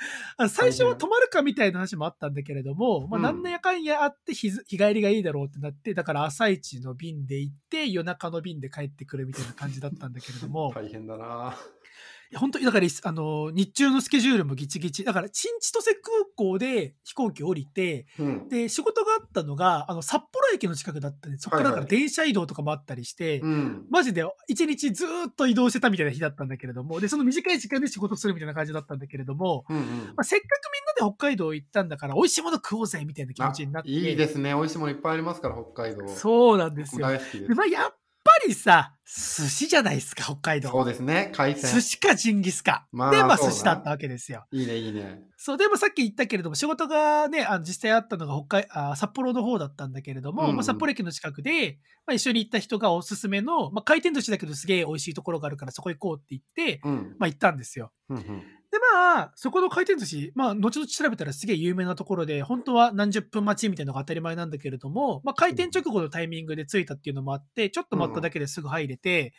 [0.49, 3.43] 最初は泊まるかみたいな話もあったんだけれども、まあ、うん。
[3.43, 11.57] なんやかんやあって日ず日帰りがいいだろうってなって、だから朝一の便で行って、夜中の便で帰ってくるみたいな感じだったんだけれども、 大変だな。
[12.31, 15.03] いや本当に、だから、あの、日中のスケジュールもギチギチ。
[15.03, 18.49] だから、新千歳空港で飛行機降りて、うん。
[18.49, 23.87] で、仕事があったのが、あの、札幌駅の近くだったんで、そこからだからはいはい電車移動とかもあったりして、うん。
[23.91, 29.89] マジで一日ずーっと移動してたみたいな日だったんだけれども、で、その短い時間で仕事するみたいな感じだったんだけれども、うんうんま
[30.19, 30.51] あ、せっかく
[31.01, 33.91] みんなで北海道行ったんだから、美味しいもの食おうぜみたいな気持ちになって。
[33.91, 34.55] あいいですね。
[34.55, 36.07] 美味しいものいっぱいありますから、北海道。
[36.09, 37.09] そうなんですよ。
[37.09, 38.00] 大好きでで、まあ、やっぱ
[38.47, 40.65] りさ、寿司じゃないですか、北海す。
[40.65, 40.71] 道。
[40.71, 41.33] そうですね。
[41.35, 41.81] 海鮮寿。
[41.81, 42.87] 司かジンギスか。
[42.93, 44.47] まあで、まあ、寿司だったわけですよ。
[44.53, 45.23] いいね、いいね。
[45.37, 56.43] そう、でもさっき言ったけれども、仕事がね、あの実際あったのが北海あ札幌の方だったんだけれども、うんうんまあ、札幌駅の近くで、まあ、一緒に行った人がおすすめの、まあ、回転寿司だけどすげえ美味しいところがあるからそこ行こうって言っ
[56.77, 57.17] て、うん。
[57.19, 57.93] まあ、行ったんですよ。
[58.09, 69.35] うんうんで、まあ、そこの回転寿司、まあ、後々調べたらすげえ有名なところで、本当は何十分待ちみたいなのが当たり前なんだけれども、まあ、開店直後のタイミングで着いたっていうのもあって、ちょっと待っただけですぐ入れて、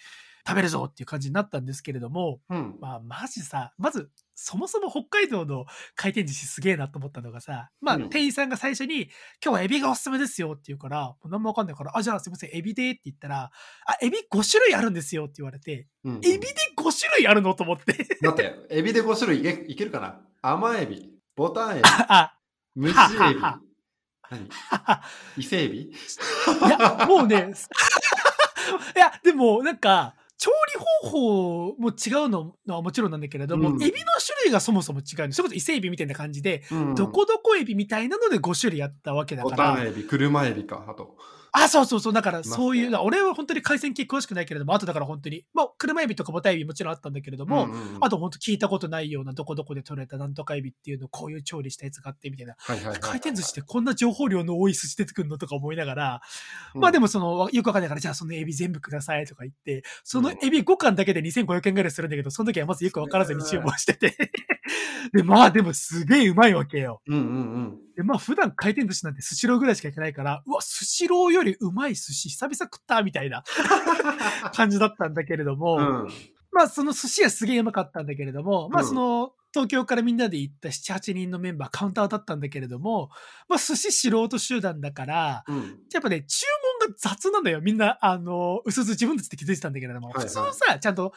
[0.47, 2.77] 食べるぞっていう感じになったんですけれども、うん。
[2.79, 8.09] まあ、マジさ、まず、そもそも北海道の回転寿司すげえなと思ったのがさ、まあ、うん。
[8.09, 9.11] 店員さんが最初に、今
[9.43, 13.51] 日はエビがおすすめですよって言うから、もう何もわかんないから、あ、じゃあすいません、エビでって言ったら、
[13.85, 17.53] あ、エビ5種類あるんですよって言われて、うんエビで5種類あるの？
[17.53, 18.07] と思って。
[18.21, 20.19] だって、エビで5種類いけいけるかな？
[20.41, 22.33] 甘エビ、ボタンエビ、 あ、
[22.75, 23.61] 蒸しエビ何？
[25.37, 25.81] 伊勢エビ？
[25.81, 25.91] い
[26.69, 27.53] や、もうね、
[28.95, 35.33] いや、でも、なんか、調理方法も違うのはもちろんなんだけれども、うんエビの種類がそもそも違うの。
[35.33, 39.75] それこそ伊勢エビみたいな感じで、うんどこどこエビみたいなので5種類あったわけだボから。
[39.75, 41.15] タンエビ、車エビか、あと。
[41.53, 42.13] あ、そうそうそう。
[42.13, 52.55] だから、そういう、俺は本当に海鮮系詳しくないけれども、あとだから本当に、まあ、車エビとかボタンエビもちろんあったんだけれども、うんうんうんあと本当聞いたことないようなどこどこで取れたなんとかエビっていうのをこういう調理したやつがあってみたいな。
[52.57, 56.21] はいはいはい回転寿司ってこんな情報量の多い寿司出てくるのとか思いながら、
[56.73, 64.15] うんまあでもその、よくわかんないから、じゃあそのエビ全部くださいとか言って、そのエビ5貫だけで2500円ぐらいするんだけど、その時はまずよくわからずに注文してて、
[65.13, 67.01] で、まあでもすげえうまいわけよ。
[67.07, 67.79] うんうんうん。
[68.01, 73.43] で、まあ普段回転寿司なんてスシローぐらいしか行けないから、うわ、スシローよりうまい寿司久々食ったみたいな
[74.53, 76.07] 感じだったんだけれども、うん。
[76.51, 83.09] まあその寿司屋すげえうまかったんだけれども、まあうんその東京からみんなで行った7、8人のメンバーカウンターだったんだけれども、
[83.49, 85.79] まあ寿司素人集団だから、うん。
[85.91, 87.61] やっぱね、注文が雑なんだよ。
[87.61, 91.13] みんな、あの、うすうす自分たちで気づいてたんだけれども、はいはい普通さ、ちゃんと、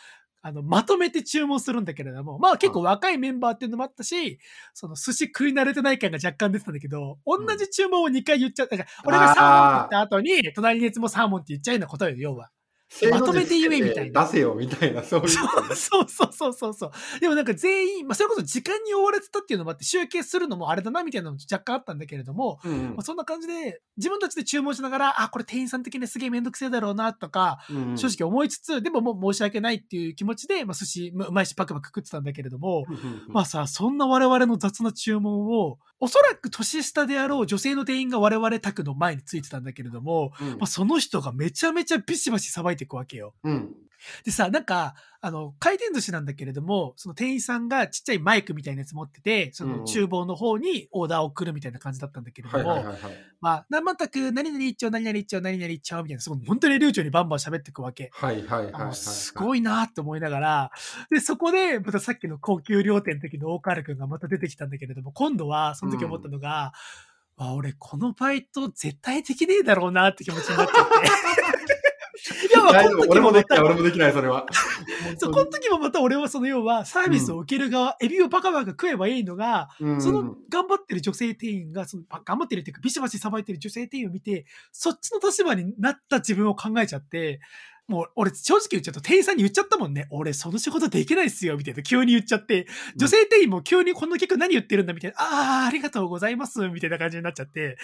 [0.47, 4.39] あの、まとめて注文するんだけれども、まあ結構若いメンバーっていうのもあったし、
[4.75, 8.77] その寿司食い慣れてない感が若干出てたんだけど、同じ注文を2回言っちゃった。
[9.07, 12.51] 俺がサーモンって言った後に、隣のやつもサーモンって言っちゃうようなことよ、要は。
[13.11, 15.29] まとめて言えみたいな出せよみたいな、そういう。
[15.29, 17.21] そうそうそうそうそう。
[17.21, 43.33] でもなんか全員、まあそれこそ時間に追われてたっていうのもあって、集計するのもあれだなみたいなのも若干あったんだけれども、うんうんまあ、そんな感じで、自分たちで注文しながら、あ、これ店員さん的にすげえめんどくせえだろうなとか、うんうん正直思いつつ、でももう申し訳ないっていう気持ちで、まあ寿司まうまいしパクパク食ってたんだけれども、うんうんうんまあさ、そんな我々の雑な注文を、おそらく年下であろう女性の店員が我々宅の前についてたんだけれども、うんまあ、その人がめちゃめちゃビシバシさばいていくわけよ。
[43.43, 43.75] うん。
[44.25, 52.85] でさ、なんか、あの、回転寿司なんだけれども、その店員さんがちっちゃいマイクみたいなやつ持ってて、そうんうんの厨房の方にオーダーを送るみたいな感じだったんだけれども。
[53.41, 58.11] まあ、生たく、何々一丁、何々一丁、何々一丁、みたいな、すごい本当に流暢にバンバン喋っていくわけ。
[58.13, 58.95] はいはいはいはい。
[58.95, 60.71] すごいなって思いながら、
[61.11, 66.73] で、そこで、またさっきの高級料亭の時の大河原くんがまた出てきたんだけれども、今度は、その時思ったのが、
[67.37, 71.54] わ、俺、このバイト絶対できねえだろうなって気持ちになっちゃって。
[72.71, 73.07] いや、まあ、大丈夫。
[73.07, 74.47] この時俺もできない、俺もできない、それは。
[75.19, 80.01] そう、この時もまた俺はその要はサービスを受ける側、エビをバカバカ食えばいいのが、うん。
[80.01, 87.41] その頑張ってる女性店員が、そのあ頑張ってるっていうかビシバシさばいてる女性店員を見て、そっちの立場になった自分を考えちゃって、
[87.87, 90.07] もう俺正直言っちゃうと店員さんに言っちゃったもんね。
[90.11, 91.83] 俺その仕事できないっすよ、みたいな。
[91.83, 92.67] 急に言っちゃって、
[92.97, 97.77] 女性店員も急にこの曲何言ってるんだみたいな、ああ、ありがとうございます、みたいな感じになっちゃって、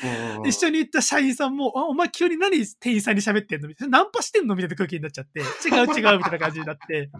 [0.46, 3.98] 一緒に行った社員さんも、あ、お前急に何店員さんに喋ってんのみたいな。
[3.98, 7.10] ナンパしてんのみたいな空気になっちゃって、違う違うみたいな感じになって。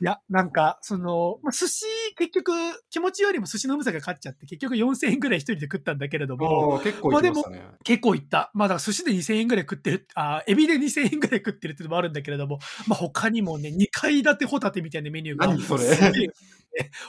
[0.00, 1.84] いや、なんか、その、まあ、寿司、
[2.16, 2.52] 結局、
[2.90, 7.62] 気持ちよりも寿司のうむさが勝っちゃって、結局4000円ぐらい一人で食ったんだけれども、結構いきましたね。
[7.82, 8.50] 結構いった。
[8.52, 15.46] まあ、だから寿司で2000円ぐらい食ってる、あ、エビで2000円ぐらい食ってるっていうのもあるんだけれども、まあ、他にもね、2階建てホタテみたいなメニューが。
[15.46, 15.84] 何それ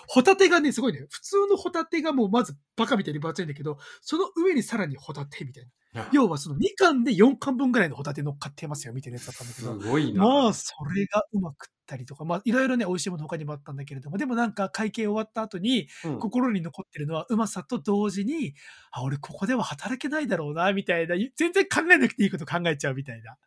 [0.08, 1.06] ホタテがね、すごいね。
[1.10, 5.70] 普通のホタテがもうまずバカみたいに分厚いんだけど、その上にさらにホタテみたいな。
[6.12, 9.78] 要はその2貫で4貫分ぐらいのホタテ乗っかってますよ、みたいなやつだったんだけすど。
[9.78, 10.24] ごいな。
[10.24, 18.54] まあ、それがうまくったりとか、まあ、いろいろね、美味しいもの他にもあったんだけれども、でもなんか会計終わった後に、うん心に残ってるのはうまさと同時に、
[18.92, 23.38] あ、俺ここでは働けないだろうな、みたいな、全然考えなくていいこと考えちゃうみたいな。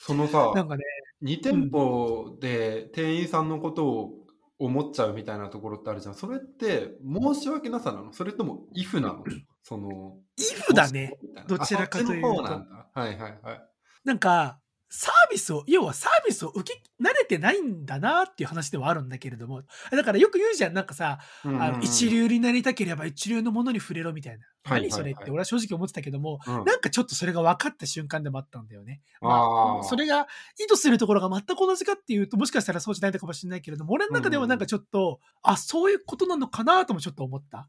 [0.00, 0.84] そのさ、なんかね、
[1.22, 4.25] 2店舗で店員さんのことを
[4.58, 6.14] 思っちゃうみたいなところってあるじゃん。
[6.14, 8.12] それって申し訳なさなの？
[8.12, 9.24] それともイフなの？
[9.62, 10.16] その。
[10.38, 11.18] イフだね。
[11.46, 12.28] どちらかというと。
[12.28, 12.64] は
[12.96, 13.38] いはいはい。
[14.04, 24.44] なんか、サービスを、要はサービスを受け、慣れてないんだなっていう話ではあるんだけれども、だからよく言うじゃん、なんかさ、うん一流になりたければ一流のものに触れろみたいな。
[24.64, 24.90] はいはいはい。
[24.90, 26.64] 何それって俺は正直思ってたけども、うん。
[26.64, 29.00] なんかちょっとそれが分かった瞬間でもあったんだよね。
[29.20, 30.26] まあそれが
[30.58, 37.68] 意図するところが全く同じかっていうと、もしかしたらそうじゃないのかもしれないけれども、俺の中ではなんかちょっと、あ、そういうことなのかなともちょっと思った。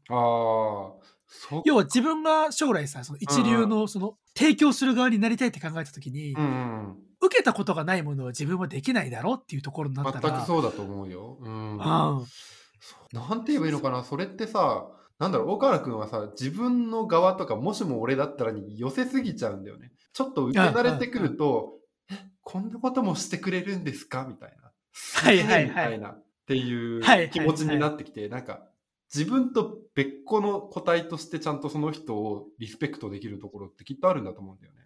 [1.64, 10.08] 要は自分が将来さ、その一流のその提供する側になりたいって考えたときに、うんうん受けたことがないものは自分はできないだろうっていうところになうん。
[10.08, 11.38] ったら、全くそうだと思うよ。
[11.40, 11.72] うん。
[11.72, 11.78] うん
[13.12, 14.86] なんて言えばいいのかなそれってさ、
[15.18, 19.90] なんだろう、大川君はさ、自分の側とか、もしも俺だったらに寄せすぎちゃうんだよね。
[20.12, 21.74] ちょっと受け慣れてくると、
[22.10, 24.24] え、こんなこともしてくれるんですか？
[24.28, 24.70] みたいな。
[25.14, 26.10] はいはいはいみたいな。
[26.10, 28.62] っていうはいはいはい気持ちになってきて、なんか、
[29.12, 34.78] 自分と別個の個体としてちゃんとその人をリスペクトできるところってきっとあるんだと思うんだよね。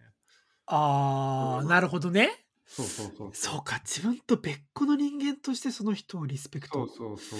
[0.67, 2.45] あー、なるほどね。
[2.65, 3.29] そうそうそう。
[3.33, 6.93] そうか、自分と別個の人間としてその人をリスペクそうト。
[6.95, 7.39] そうそう。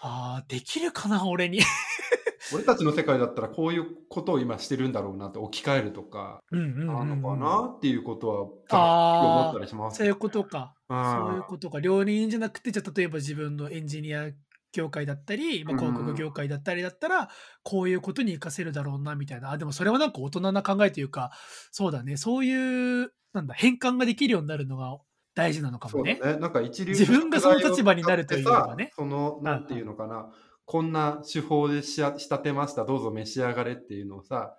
[0.00, 1.60] あー、できるかな、俺に。
[2.52, 8.28] 俺たちの世界だったらこういうことを今してるんだろうなって置き換えるとか、うんうんうん、なのかなっていうこと
[8.68, 9.98] は、あー思ったりします。
[9.98, 10.74] そういうことか。
[10.88, 11.80] うんそういうことか。
[11.80, 14.30] 料理人じゃなくて、じゃあ例えば自分のエンジニア
[14.74, 17.30] 業界だったり、まあ、うん広告業界だったりだったら、
[17.62, 19.52] こういうことに活かせるだろうな、みたいな。
[19.52, 21.30] あ、でもそれはなんか大人な考えというか、
[21.70, 22.16] そうだね。
[22.16, 24.98] そういう、なんだ、変換ができるようになるのが
[25.34, 26.20] 大事なのかもね。
[26.22, 26.36] ね。
[26.36, 30.30] なんか一流自分がその立場になるというのがねその、なんていうのかな、
[30.64, 34.56] こんな手法でしや仕立てました、どうぞ召し上がれっていうのをさ、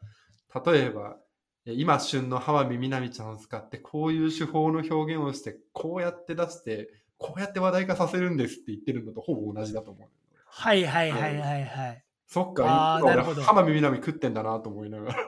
[0.66, 1.18] 例えば、
[1.66, 10.08] え今旬の浜辺美波ちゃんを使って、こういう手法の表現をして、こうやって出して、こうやって話題化させるんですって言ってるのとほぼ同じだと思う。
[10.46, 12.04] はいはいはいはいはい。
[12.28, 15.28] そっか、今なるほど俺、浜辺美波食ってんだなと思いながら。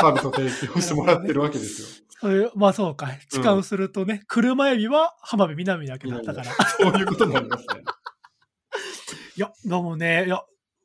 [0.00, 1.88] サービスを提供してもらってるわけですよ。
[2.20, 3.08] そういう、まあそうか。
[3.30, 6.46] 痴漢をするとね、車エビは浜辺美波だけだったから。
[6.46, 7.82] そういうことになりますね。
[9.36, 10.42] いや、でもね、いや、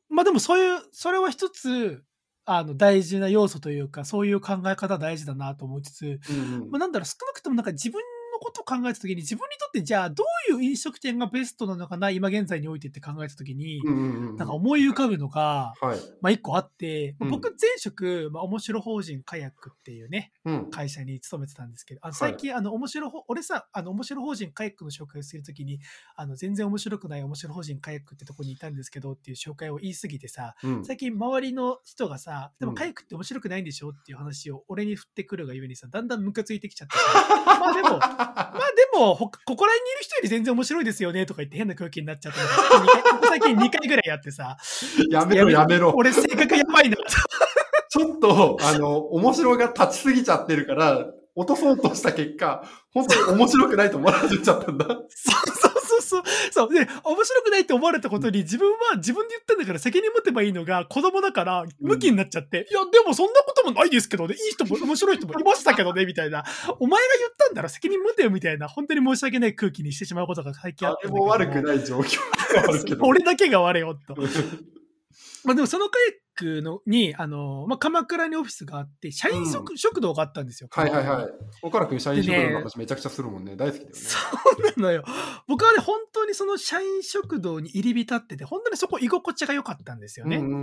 [0.08, 2.02] まあでもそういう、それは一つ、
[2.46, 6.70] あの、大事な要素というか、そういう考え方大事だなと思いつつ、うんうん。
[6.70, 8.00] まあ、なんだろう、少なくともなんか自分
[8.36, 15.98] のことを考えたときに、自分にとってじゃあどういう飲食店がベストなのかな、今現在においてって考えたときに、うんうんうんなんか思い浮かぶのが、はい。
[16.20, 17.30] まあ一個あって、うん。
[17.30, 20.70] 僕前職、まあ面白法人カヤックっていうね、うん。
[20.70, 22.18] 会社に勤めてたんですけど、あのはい。
[22.32, 25.80] 最近、あの、面白ほ、俺さ、あの、面白法人カヤックの紹介をするときに、
[26.16, 30.84] あの、全然面白くない面白法人カヤックってとこにいたんですけどっていう紹介を言い過ぎてさ、うん。
[30.84, 32.76] 最近周りの人がさ、でもうん。
[32.76, 36.94] カヤックって面白くないんでしょっていう話を俺に振ってくるがゆえにさ、だんだんムカついてきちゃって
[37.68, 38.52] あでも、まあ
[38.92, 44.56] でも、ほここら辺にいる人より全然面白いですよねとか言って変な空気になっちゃったのがここ最近2回ぐらいやってさ、
[45.10, 45.92] やめろやめろ。
[45.96, 47.04] 俺性格やばいなと。
[47.88, 54.86] ちょっと、あの、面白が立ちすぎちゃってるから、落とそうとした結果、本当に面白くないと思われちゃったんだ。
[54.86, 55.65] そう
[56.06, 56.72] そうそう。
[56.72, 66.44] で、面白くないって思われたことに自分は自分で言ったんだから責任持てばいいのが子供だから向きになっちゃって、いや、でもそんなこともないですけどね、いい人も面白い人もいましたけどね、みたいな。
[66.78, 72.18] お前が言ったんだろ、責任持てよ、みたいな、本当に申し訳ない空気にしてしまうことが最近あったんだけど誰も悪くない状況。
[73.02, 74.14] 俺だけが悪いよ、と。
[75.46, 80.68] まあでもそのカヤックのに、あの、まあ、鎌倉にオフィスがあって、社員食,、食堂があったんですよ。
[80.72, 81.32] はいはいはい。
[81.62, 83.54] 岡田君、社員食堂の話めちゃくちゃするもんね。
[83.54, 83.94] 大好きだよね。
[83.94, 84.18] そ
[84.76, 85.04] うなのよ。
[85.46, 90.38] 僕はね、本当にその社員食堂に入り浸ってて、本当にそこ居心地が良かったんですよね。
[90.38, 90.56] うんうんう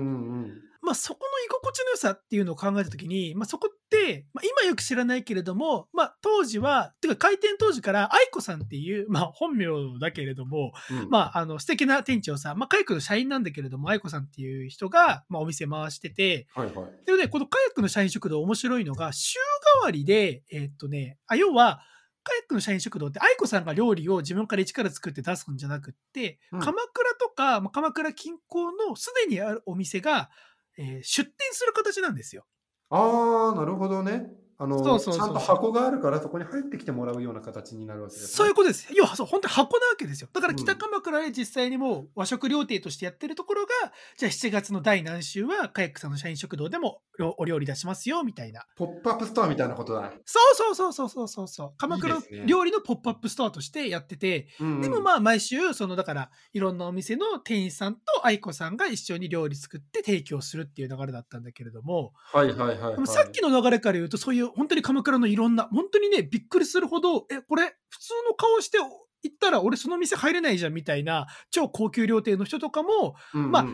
[0.48, 9.68] んまあそこの居心地の良さっていうのを考えたときに、まあそこって、まあ今よく知らないけれども、まあ当時は、てか開店当時から愛子さんっていう、まあ本名
[10.00, 11.10] だけれども、うんうん。
[11.10, 17.06] まああの素敵な店長さん、まあカヤックの社員なんだけれども、愛子さんっていう人が、まあお店回してて、はいはい。
[17.06, 19.40] でね、このカヤックの社員食堂面白いのが、週
[19.82, 21.82] 替わりで、えーっとね、あ、要は、
[22.24, 30.30] カヤックの社員食堂って愛子さんが料理を自分から一から作って出すんじゃなくって、うん鎌倉とか、まあ鎌倉近郊のすでにあるお店が、
[30.78, 32.46] えー出店する形なんですよ。
[32.90, 34.32] ああ、なるほどね。
[34.58, 38.28] あの、そうそうそうちゃんと箱があるから、そこに入ってきてもらうような形になるわけです、ね。
[38.30, 38.88] そういうことです。
[38.94, 40.30] 要は、そう、本当に箱なわけですよ。
[40.32, 43.70] だからうん北鎌倉で実際にもう和食料亭としてやってるところが、
[44.18, 48.66] じゃあ7月の第何週は、カヤックさんの社員食堂でもおお料理出しますよ、みたいな。
[48.76, 50.12] ポップアップストアみたいなことだ。
[50.26, 51.74] そうそうそうそうそうそうそう。
[51.78, 63.08] 鎌倉料理のポップアップストアとしてやってて、うんうんでもまあ毎週、そのだからいろんなお店の店員さんと愛子さんが一緒に料理作って提供するっていう流れだったんだけれども、はいはいはい、はい。
[63.08, 68.78] さっきの流れから言うとそういう本当に鎌倉のいろんな、本当にね、びっくりするほど、え、これ普通の顔して
[69.24, 73.66] 行ったら俺その店入れないじゃんみたいな超高級料亭の人とかも、うんうん、まあ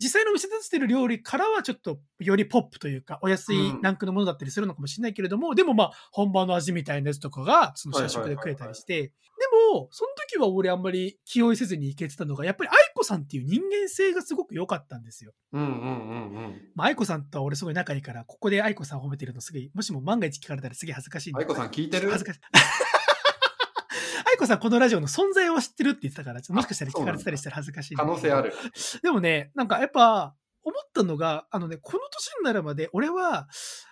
[0.00, 9.12] 実際のお店で出してる料理からはちょっとよりポップというかお安いランクのものだったりするのかもしれないけれども、でもまあ本場の味みたいなやつとかがその社食で食えたりして、で
[9.72, 15.32] もその時は俺あんまり気負いせずにいけてたのがやっぱり愛子さんっていう人間性がすごく良かったんですよ。
[15.52, 16.62] うんうんうんうん。
[16.74, 22.10] まあ愛子さんとは俺すごい仲いいからここで愛子さんを褒めてるのすごいもしも万が一聞かれたらすげえ恥ずかしいんだ愛子さん聞いてる？
[22.10, 22.40] 恥ずかしい。
[24.46, 28.52] さんこのラジオの存在を知ってるって言ってたから、もしかしたら聞かれてたりしたら恥ずかしい可能性ある。
[29.02, 33.48] でもね、なんかやっぱ思ったのが、あのね、この年になるまで俺は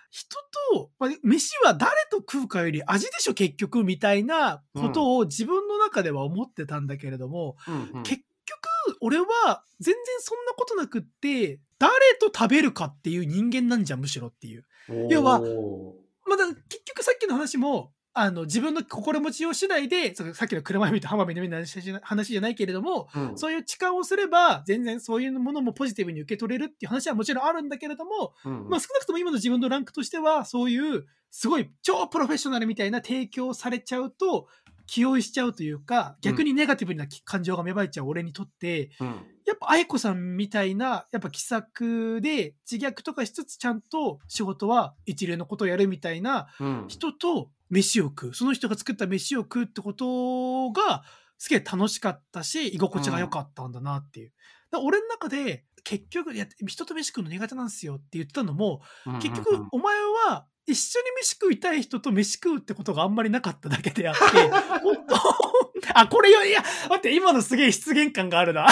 [0.09, 0.35] 人
[0.73, 14.65] と、まあ、飯は誰と食うかより味でしょ結局みたいなことを自分の中では思ってたんだけれども、うんうん、結局俺は全然そんなことなくって誰と食べるかっていう人間なんじゃんむしろっていう。
[15.09, 23.37] 要はおまだ結局さっきの話もあの自分の心持ちを次第でそのさっきの車見と浜辺の話じゃ話じゃないけれども、ー、うん。
[23.37, 28.69] そういう痴漢をすれば、全然そういうものもポジティブに受け取れるっていう話はもちろんあるんだけれども、うん。
[28.69, 34.47] まあ少なくとも今の自分のランクとしては、そういうすごい超プロフェッショナルみたいな提供されちゃうと、
[34.87, 39.07] 気負いしちゃうというか、逆にネガティブな感情が芽生えちゃう俺にとって、うん。
[39.45, 46.85] やっぱ愛子さんみたいな、やっぱ気さくで自虐とかしつつちゃんと仕事は一流のことをやるみたいなうん。
[46.87, 48.33] 人と飯を食う。
[48.33, 51.03] その人が作った飯を食うってことが、
[51.37, 54.33] すげえ楽しかったし、居心地が良かったんだなっていう。
[54.71, 58.81] だから俺の中で、結局、いや、人と飯食うの苦手なんですよって言ってたのも、
[59.21, 59.95] 結局うんうんうん、お前
[60.27, 64.21] は一緒に飯食いたい人と飯食うってことがあんまりなかっただけであって、
[64.83, 68.67] 本当あ、これよ、いや、待って、今のすげえ失言感があるな。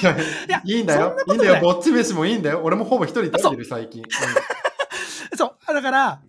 [0.00, 1.62] いやいやいいんだよいいいんだよ。
[1.62, 2.62] ぼっち飯もいいんだよ。
[2.64, 4.02] 俺もほぼ一人で食べてる、最近。
[5.36, 5.72] そう。
[5.72, 6.20] だから、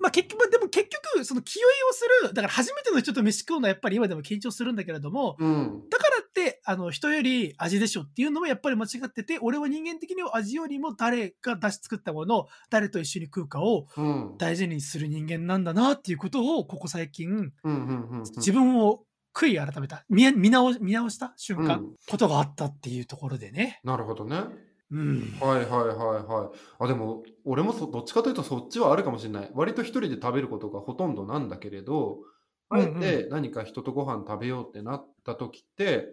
[0.00, 5.48] まあ結局、でも結局、その気負いをする、だから初めての人と飯食うのはやっぱり今でも緊張するんだけれども、うん。
[5.48, 5.52] う
[5.86, 14.34] んだからっって、あの、人より味でしょっていうのもやっぱり間違ってて、俺は人間的には味よりも誰が出し作ったものを誰と一緒に食うかをうん。
[14.38, 17.52] 大事にする人間なんだなっていうことを、ここ最近。
[18.36, 23.80] 自分を悔い改めた、見見直見直した瞬間、うんことがあったっていうところでね。
[23.84, 24.44] なるほどね。
[24.90, 25.38] うん。
[25.40, 25.84] はいはいは
[26.20, 26.58] いはい。
[26.78, 29.50] あ、でも、俺もそどっちかというとそっちはあるかもしれない。
[29.54, 32.18] 割と一人で食べることがほとんどなんだけれど、
[32.68, 36.12] あえうんうんて何か人とご飯食べようってなった時って、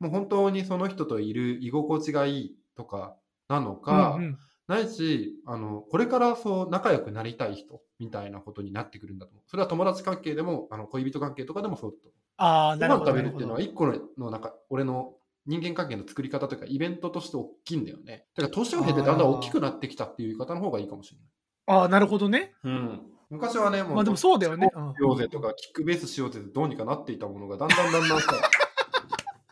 [0.00, 3.16] もう本当にその人といる居心地がいいとか
[3.48, 9.44] なのか、うんうんないし、あの、これからそう仲良くなりたい人みたいなことになってくるんだと思う。
[9.46, 12.14] それは友達関係でも、あの恋人関係とかでもそうだと思う。
[12.36, 13.10] ああ、ごなるほど。
[13.12, 13.86] 飯食べるっていうのは一個
[14.18, 15.14] のなんか俺の
[15.46, 18.26] 人間関係の作り方というかイベントとして大きいんだよね。
[18.34, 21.18] だから年を経てだんだん大きくなってきたっていう言い方の方がいいかもしれ
[21.66, 22.54] ほどああ、なるほどね。
[22.62, 22.74] ない。
[22.74, 23.00] うん。
[23.30, 24.70] 昔はね、もう、まあでもそうだよね。
[24.74, 28.32] うんしようぜとか、キックベースしようぜってどうにかなっていたものがだんだんだんだんさ、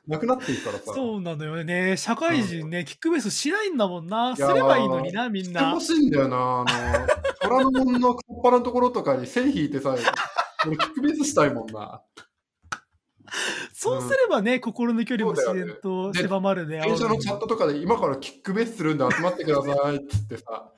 [0.06, 0.92] なくなっていくからさ。
[0.94, 1.96] そうなのよね。
[1.96, 4.34] 社会人ね、キックベースしないんだもんな。
[4.36, 5.80] すればいいのにな、みんなしてほ。
[5.80, 6.36] しいんだよな。
[6.36, 7.06] あの、
[7.40, 9.94] 虎ノ門のカッパのところとかに線引いてさ、
[10.66, 12.02] 俺キックベースしたいもんな。
[13.72, 16.80] そうすればね、心の距離も自然とで狭まるね。
[16.80, 20.70] 電車のチャットとかで今からキックベースするんで集まってくださいっつってさ、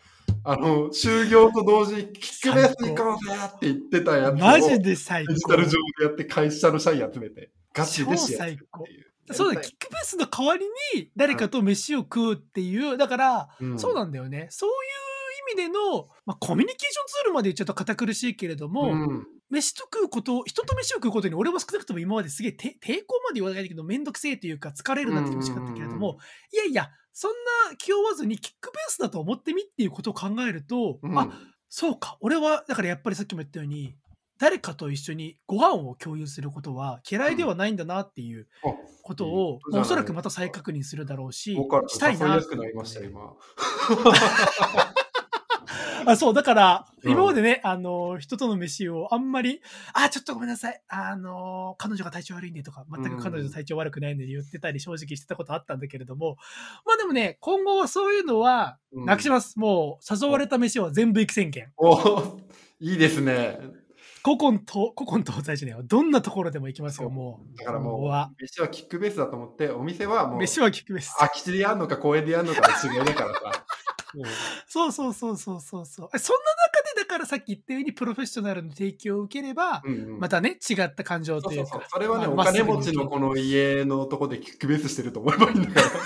[0.45, 5.57] あの、就業と同時にキックベース行こうぜって言ってたやつをマジで最高デジタ。
[5.57, 9.07] ル上でやって会社の社員集めて、ガチでシェアするっていう。
[9.33, 14.49] そうだ、キックベースの代わりに誰かと飯を食うっていう、だから、うんそうなんだよね。
[14.51, 14.77] そういう
[15.55, 26.01] 意味での、まあ、コミュニケーションツールまで言っちゃうと堅苦しいけれども、うん飯と食うこと、人と飯を食うことに俺は少なくとも今まですげえて抵抗まで言わないけど、めんどくせえというか疲れるなって欲しかったけれどうんうん。
[26.01, 26.19] も、
[26.53, 27.33] いやいや、そん
[27.71, 31.19] な気負わずにキックベースだと思ってみっていうことを考えると、うん。
[31.19, 31.31] あ、
[31.69, 33.97] そうか、俺は、だからやっぱりさっきも言ったように、
[34.39, 43.35] 誰かと一緒にご飯を共有することは嫌いではないんだなっていうあことを、いいことじゃないおそらくまた再確認するだろうししたいななりましたよ、今。
[46.07, 49.61] あそう、だから、うん今までね、あの、人との飯をあんまり、
[49.93, 56.37] あ、ちょっとごめんなさい、あの、彼女が体調悪いんでとか、全く彼女体調悪くないんで言ってたり、正直してたことあったんだけれども、
[56.87, 59.59] まあでもね、今後はそういうのは、うんなくします。
[59.59, 61.73] もう、誘われた飯は全部行き宣言。
[61.77, 62.39] お
[62.81, 63.59] いいですね。
[64.25, 67.59] 古今と、古今東西じゃねえよどんなところでも行きますよ、もう。
[67.59, 71.15] だからもうは。、飯はキックベースだと思って、お店はもう、飯は聞くです。
[71.19, 73.67] 空き地でやんのか公園でやんのかの違いだからさ。
[74.67, 76.11] そうそうそうそうそうそう。
[76.15, 81.71] えそんな中で、だからさっき言ったように、プロフェッショナルの提供を受ければ、うんうんまたね、違った感情というか。
[81.71, 81.91] そうそうそう。
[81.91, 85.87] それはね、まあお金持ちのこの家のとこでキックベースしてると思えばいいんだから。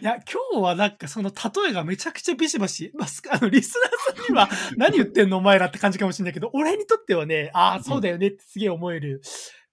[0.00, 9.22] いや、今日はなんかその例えがめちゃくちゃビシバシ、まあ、すあの、リスナーさんには 何言ってんのお前らって感じかもしれないけど、俺にとってはね、ああ、そうだよねってすげえ思える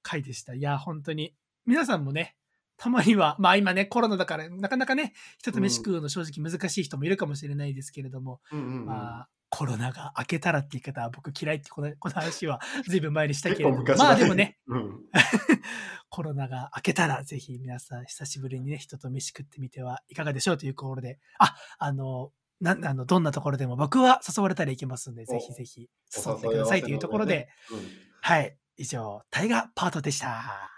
[0.02, 0.54] 回でした。
[0.54, 1.36] いや、本当に。
[1.66, 2.36] 皆さんもね、
[2.84, 8.86] たまには、 まあ今ね、コロナだから、なかなかね、人と飯食うの正直難しい人もいるかもしれないですけれども、うんうんうん。
[8.86, 15.00] まあ、コロナが明けたらって言い方は僕嫌いってこの この話はずいぶん前にしたけれども、まあでもね、うん。
[16.10, 27.80] コロナが明けたら、ぜひ皆さん久しぶりにね、人と飯食ってみてはいかがでしょうというところで、あ、あの、なあのどんなところでも僕は誘われたら行きますんで、ぜひぜひ誘ってくださいというところで、うん。
[28.22, 30.73] はい、以上、タイガパートでした。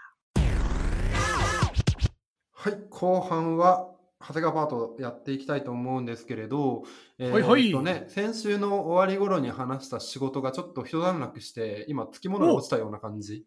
[2.58, 6.84] はい、後半は、長谷川パートやっていきたいと思うんですけれど、
[7.18, 13.44] えーはいはいとね、先週の終わり頃に話した仕事がちょっと一段落して、今、つきものが落ちたような感じ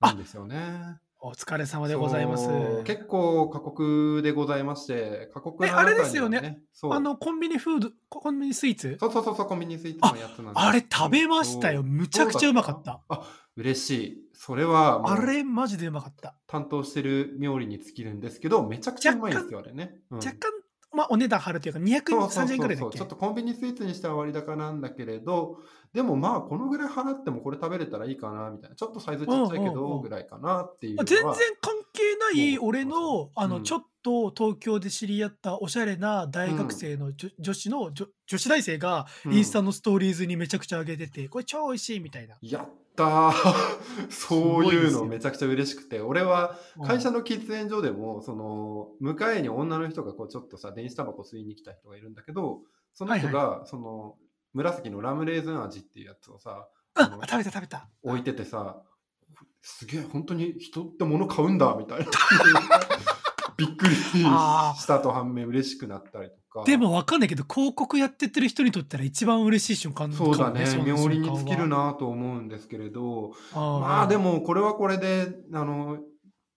[0.00, 0.98] なんですよね。
[1.24, 2.48] お疲れ様でございます。
[2.84, 6.60] 結構過酷でございまして、過酷なえあれですよね。
[6.90, 8.96] あの、コンビニフード、コンビニスイーツ？
[8.98, 11.84] そうそうそうそう、コンビニスイーツのやつなんですあれ食べましたよ。
[11.84, 13.00] むちゃくちゃうまかった。
[13.08, 13.22] あ、
[13.56, 14.18] 嬉しい。
[14.34, 16.34] それはあれマジでうまかった。
[16.46, 19.98] 担当してる料理に尽きるんですけど、めちゃくちゃうまいんですよ、あれね。
[20.10, 20.38] うん若干、
[20.94, 22.98] まあ、お値段張るというか、230円ぐらいだっけ？
[22.98, 25.58] ちょっとコンビニスイーツにしては割高なんだけれど、
[25.92, 28.76] でもまあ、このぐらい払ってもこれ食べれたらいいかな、みたいな。
[28.76, 42.36] ちょっとサイズちっちゃいけど、ぐらいかなっていう全然関係ない俺の、あの、うんちょっと東京で知り合ったおしゃれな大学生の女,、女子の女、女子大生がうんインスタのストーリーズにめちゃくちゃ上げてて、これ超美味しいみたいな。
[42.42, 52.60] やったーそういうのめちゃくちゃ嬉しくて、俺は会社の、の喫煙所でも、その、迎えに女の人がこうちょっとさ、電子タバコ吸いに来た人がいるんだけど、
[52.94, 54.16] その人が、その、
[54.52, 57.88] 紫のラムレーズン味っていうやつをさ、あ食べた食べた。
[58.02, 58.82] 置いててさ、
[59.62, 62.06] すげえ、本当に人って物買うんだ、みたいな。
[63.66, 66.64] びっくりしたと反面嬉しくなったりとか。
[66.64, 71.68] でもわかんないけど、広告やってってる人にとったら一番嬉しい瞬間そうだね、妙利に尽きる。
[71.68, 75.98] なと思うんですけれど、まあでもこれはこれで、あの、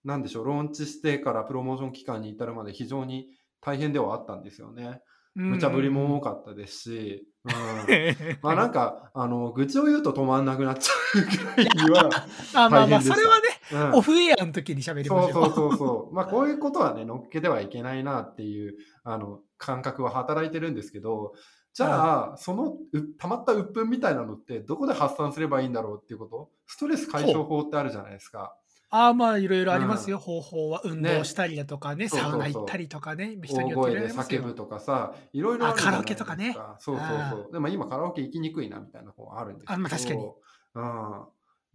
[0.03, 3.27] なんでしょう、ローンチしてからプロモーション期間に至るまで非常に
[3.61, 5.01] 大変ではあったんですよね。
[5.35, 7.51] 無茶ぶりも多かったですし、うん、
[8.41, 12.09] まあなんか、あの、愚痴を言うと止まんなくなっちゃうぐらいには
[12.55, 15.31] あまあまあ、それはね、うんオフエアの時に喋りましょう。
[15.33, 16.13] そうそうそうそう。
[16.15, 21.33] まあこういうことはね、乗っけてはいけないなっていう、あの、感覚は働いてるんですけど、
[21.73, 26.49] じゃあ、そのう溜まった鬱憤みたいなのってどこで発散すればいいんだろうっていうこと？
[26.67, 28.55] ストレス解消法ってあるじゃないですか。
[28.91, 30.79] ああ、まあ、いろいろありますよ、う方法は。
[30.85, 37.51] 運ね動したりだとかね、そうそうそうサウナ行ったりとかね、人によって叫ぶとかさ、いろいろあるじゃないあカラオケとかねそうそうそう。
[37.51, 39.73] でも今カラオケ行きにくいなみたいな方あるんですけど。
[39.73, 40.31] あまあ確かに
[40.75, 41.25] うん。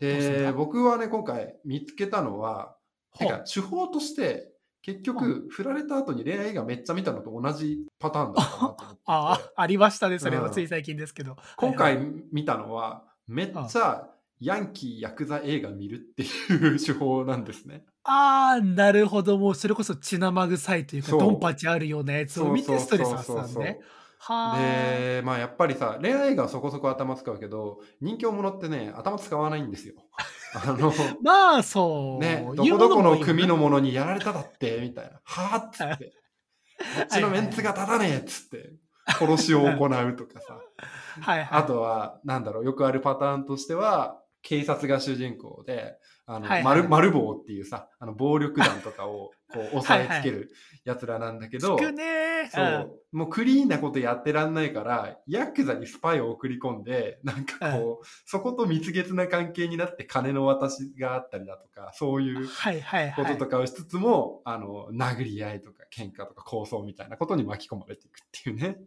[0.01, 0.53] で、だ？
[0.53, 2.77] 僕はね、今回見つけたのは、
[3.19, 4.49] てか手法として、
[4.83, 9.01] 結局、振られた後に恋愛映画めっちゃ見たのと同じパターンだったなと思ってて。
[9.05, 11.37] ああ、ありましたね、それうんはつい最近ですけど。
[11.59, 11.99] 今回
[12.33, 14.09] 見たのは、めっちゃ
[14.41, 17.85] ヤンキー、ヤクザ映画見るっていう手法なんですね。
[18.05, 23.67] ああ、なるほど、もうそれこそ血生臭いというか、そうドンパチあるようなやつを見てストレス発散ね。
[23.67, 24.00] はあ。
[24.29, 29.95] で、まあやっぱりさ、恋愛映画はそこそこ頭使うけど、人気者ってね、頭使わないんですよ。
[30.55, 30.93] あの、
[31.23, 32.23] まあ、そう。
[32.23, 35.21] ね、どこどこの組のものにやられただって、みたいな。
[35.25, 36.13] はぁっつって。
[36.81, 38.73] こっちのメンツが立たねえっつって、
[39.07, 40.59] 殺しを行うとかさ。
[41.21, 41.63] はいはい。
[41.63, 45.99] あとは、なんだろう、よくあるパターンとしては、警察が主人公で、
[46.31, 46.63] あの、はいはい。
[46.63, 50.53] 丸丸棒っていうさ、あの、暴力団とかを、こう、 押さえつける
[50.85, 53.01] 奴らなんだけど、聞くねそう。
[53.11, 63.27] もうクリーンなことやってらんないから、ヤクザにスパイを送り込んで、なんかこう、そこと蜜月な関係になって金の渡しがあったりだとか、そういうはいはいはい。
[63.27, 68.79] こととかをしつつも、あの、殴り合いとか喧嘩とか抗争みたいなことに巻き込まれていくっていうね。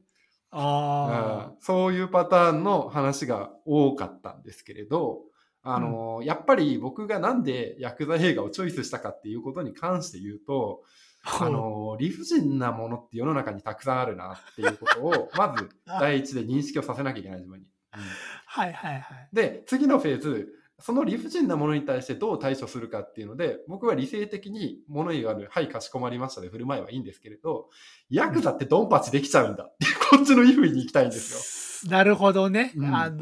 [0.51, 1.57] あうん。
[1.59, 5.23] そういうパターンの話が多かったんですけれど、
[5.63, 10.83] あの、やっぱり僕がなんでヤクザ映画をチョイスしたかっていうことに関して言うと、
[11.23, 11.45] あ。
[11.45, 17.65] あの、理不尽なものって世の中にたくさんあるなっていうことを、まず第一で認識をさせなきゃいけない自分に。
[17.95, 18.01] うん
[18.45, 19.29] はいはいはい。
[19.33, 20.49] で、次のフェーズ、
[20.79, 27.69] その理不尽なものに対してどう対処するかっていうので、僕は理性的に物言わぬ、はい、かしこまりましたで振る舞いはいいんですけれど、
[28.09, 31.89] ヤクザってドンパチできちゃうんだっていう、こっちの意味に行きたいんですよ。
[31.91, 32.71] なるほどね。
[32.75, 33.17] うんあの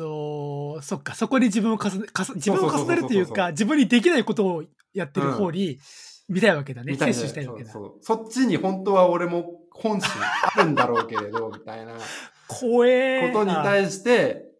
[0.77, 5.79] ーそっか、そこに自分を重ね、自分を重ねるというか、自分にできないことをやってる方に
[6.29, 6.93] 見たいわけだね。
[6.95, 7.71] 摂取したいわけだ。
[7.71, 10.11] そうそっちに本当は俺も本心
[10.55, 11.93] あるんだろうけれど、みたいな
[12.47, 13.33] 怖えー。
[13.33, 14.50] ことに対して、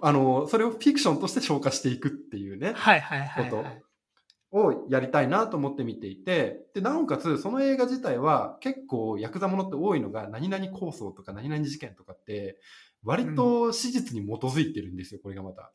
[0.00, 2.72] あの、それをフィクションとして消化していくっていうね。
[2.74, 3.82] はいはいはい、ことはい。
[4.50, 12.58] をやりたいなと思って見ていて、で、なおかつ、その映画自体は結構ヤクザものって多いのが、何々構想とか何々事件とかって、
[13.04, 15.70] 割と史実に基づいてるんですよ、これがまた。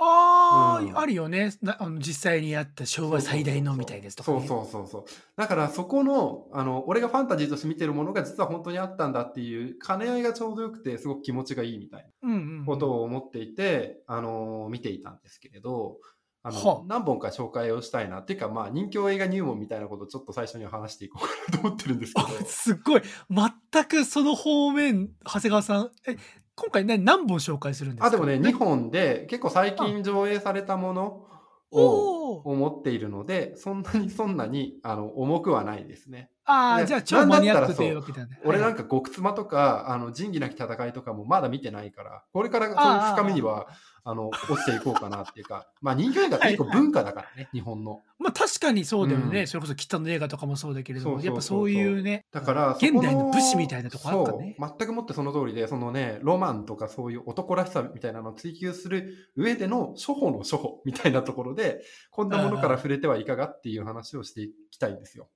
[0.00, 1.98] ああ、うんあるよねなあの。
[1.98, 4.46] 実際にあった昭和最大のみたいですとか、そうね。
[4.46, 5.04] そうそうそう。
[5.36, 12.56] だからそこの、あの、俺がファンタジーとして見てるものが実は本当にあったんだっていう兼ね合いがちょうどよくて、すごく気持ちがいいみたいうんうんう。
[12.58, 15.98] なんことを思っていて、あの、見ていたんですけれど、
[16.44, 18.20] あはの、何本か紹介をしたいな。
[18.20, 22.28] っていうか、まあ、人気映画入門みたいなことをちょっと最初には話していこうかなと思ってるんですけど。
[22.28, 23.02] あすっごい。
[23.28, 25.90] 全くその方面、長谷川さん。
[26.06, 26.16] え、
[26.60, 28.06] 今回ね、何本紹介するんですか？
[28.08, 31.26] あ、でもね、2本で結構最近上映されたもの
[31.70, 32.18] を。
[32.44, 36.30] 思っているので、そんなにそんなにあの重くはないですね。
[36.48, 38.40] ああ、ねじゃあ超マニアックとなんだったらそういうわけだね。
[38.44, 43.68] 俺なんか、か極妻とか、あの、仁義なき戦いとかもまだ見てないから、これからそういう深みには、
[44.04, 48.00] あの、落ちていこうかなっていうか、 まあ人気映画って結構文化だからね、日本の。
[48.18, 49.40] まあ確かにそうだよね。
[49.40, 52.24] うんそれこそ北の映画とかもそうだけれども、そうそうそうやっぱそういうね。
[52.32, 54.56] だから、現代の武士みたいなとこあるからね。
[54.58, 65.28] そう、全くもってその通りで、そのね、ロマンとかそういう男らしさみたいなのを追求する上での初歩の初歩みたいなところで、こんなものから触れてはいかがっていう話をしていきたいんですよ。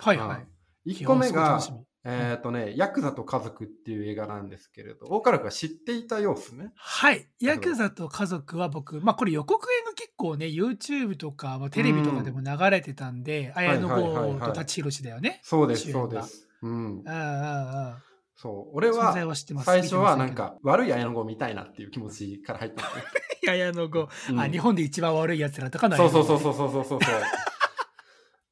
[0.00, 0.40] はいは
[0.86, 0.92] い。
[0.94, 1.60] 1個目が
[2.02, 6.72] えっ、とね、ヤクザと家族っていう映画なんですけれど、大原君は知っていた様子ね。
[6.74, 7.28] はい。
[7.40, 15.40] ヤクザと家族は僕、まあこれ予告編が結構ね、YouTube とか、まあ、テレビとかでも流れてたんで、綾野はいはいはいはい剛と舘ひろしだよね。
[15.42, 16.48] そうです、そうです。
[16.62, 16.70] うん。
[16.70, 17.94] うんうんうん。
[18.34, 18.76] そう。
[18.76, 19.12] 俺は。
[19.62, 23.00] 最初はなんか、悪い綾野剛見たいなっていう気持ちから入ったんけ
[23.46, 23.52] ど。
[23.52, 27.00] 綾野剛、うんあ、日本で一番悪い奴らとかのそうそうそうそうそうそうそう。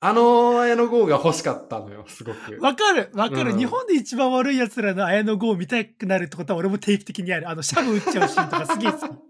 [0.00, 2.58] あの綾野剛が欲しかったのよ、すごく。
[2.60, 7.48] わかる、わかる、うん、日本で一番悪い奴らの綾野剛を見たくなるってことは俺も定期的にある。
[7.48, 9.28] あの、シャブ打っちゃうシーンとかすげえ好き。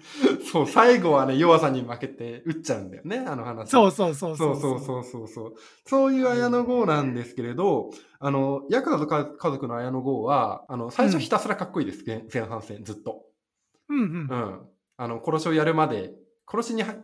[0.50, 3.70] そう、最後はね、弱さに負けて打っちゃうんだよね、あの話。
[3.70, 4.60] そうそうそうそう。
[4.60, 5.54] そうそうそうそう。
[5.86, 13.24] そういう綾野剛なんですけれど、あの、ヤクザと家族の綾野剛は、あの、最初ひたすらかっこいいです、うん、前半戦、ずっと。
[13.88, 14.04] うんうん。
[14.04, 14.60] うん。
[14.96, 16.12] あの、殺しをやるまで、
[16.46, 16.94] 殺しには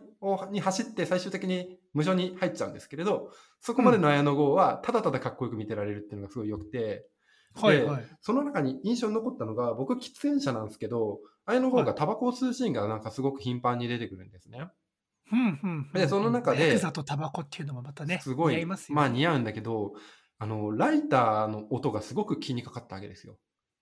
[0.51, 7.07] に走って最終的に無償に入っちゃうんですけれど、そこまでの綾野剛はただただかっこよく見てられるっていうのがすごい良くて、
[7.55, 8.05] はいはい。
[8.21, 14.67] その中に印象に残ったのが、僕喫煙者なんですけど、綾野剛がタバコを吸うシーンがなんかすごく頻繁に出てくるんですね。
[15.93, 19.93] でその中でヤクザとタバコっていうのもまたね、すごい、似合いますよねまあ似合うんだけど、
[20.39, 23.37] あの、ライターの音がすごく気にかかったわけですよ。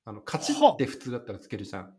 [0.05, 1.93] あの、カチッって普通だったらつけるじゃん。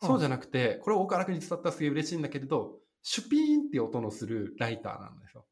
[0.00, 2.78] そうじゃなくて、これを岡楽に伝わったらすげえ嬉しいんだけれど、
[3.10, 5.46] シュピーンって音のするライターなんですよ。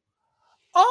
[0.75, 0.83] あー、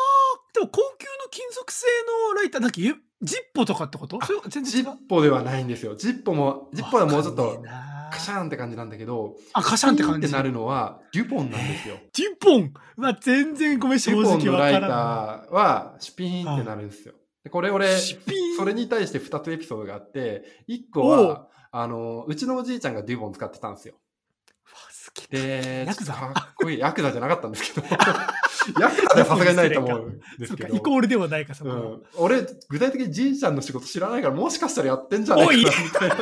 [0.55, 1.85] でも高級の金属製
[2.31, 4.17] のライター、なんかゆジッポとかってこと？
[4.63, 4.79] ジ。
[4.81, 5.95] ッポではないんですよ。
[5.95, 7.63] ジッポも、ジッポはもうちょっと
[8.11, 10.25] カシャーンって感じなんだけど、あ、カシャンって感じ。
[10.25, 11.97] ってなるのはデュポンなんですよ。
[12.11, 12.73] ジッポン？
[12.97, 17.13] まあ、全然ごめん、正デュポン直わかのライタらーはシュピーンってなるんですよ。
[17.43, 23.93] でこれ俺、それに対して2つエピソードがあって、1個おは、あの、うちのおじいちゃんがデュポン使ってたんですよ。
[25.15, 26.13] きだで、ヤクザ？
[26.13, 26.79] かっこいい。
[26.79, 27.87] ヤクザじゃなかったんですけど、
[28.79, 30.75] ヤクザではさすがにないと思うんですけど。
[30.75, 31.75] イコールではないか、そこは。
[31.75, 36.15] うん、俺、具体的にじいちゃんの仕事知らないから、もしかしたらやってんじゃないかみたいな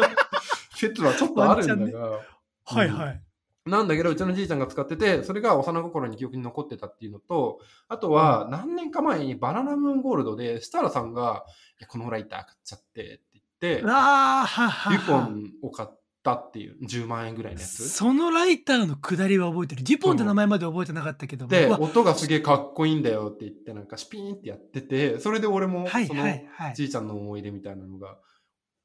[0.75, 2.19] 説はちょっとあるんだが。
[2.65, 3.21] はいはい。
[3.65, 11.45] なんだけど、うちのじいちゃんが使ってて、それが幼心に記憶に残ってたっていうのと、あとは、何年か前にバナナムーンゴールドで、設楽さんが、
[11.87, 15.19] このライター買っちゃってって言って、ああ、ははデュポは。
[15.21, 15.89] ンを買っ
[16.23, 17.89] たっていう、10万円ぐらいのやつ？
[17.89, 19.83] そのライターの下りは覚えてる。
[19.83, 21.51] ジュポンって名前まで覚えてなかったけども。
[21.51, 26.23] で、音がすげえかっこいいんだよって言って、なんかシュピーンってやってて、それで俺も、はいその。
[26.75, 28.17] じいちゃんの思い出みたいなのが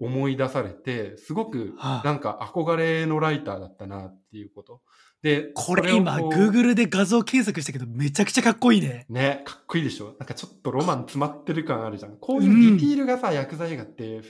[0.00, 4.82] 思い出されて、すごくはあなんか憧れのライターだったなっていうこと。
[5.20, 9.04] で、これ今、Google で画像検索したけど、めちゃくちゃかっこいいね。
[9.08, 10.14] ね、かっこいいでしょ？
[10.20, 12.16] なんかちょっとロマン詰まってる感あるじゃん。
[12.18, 14.22] こういうディティールがさ、薬剤映画って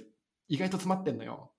[0.48, 1.52] 意外と詰まってんのよ。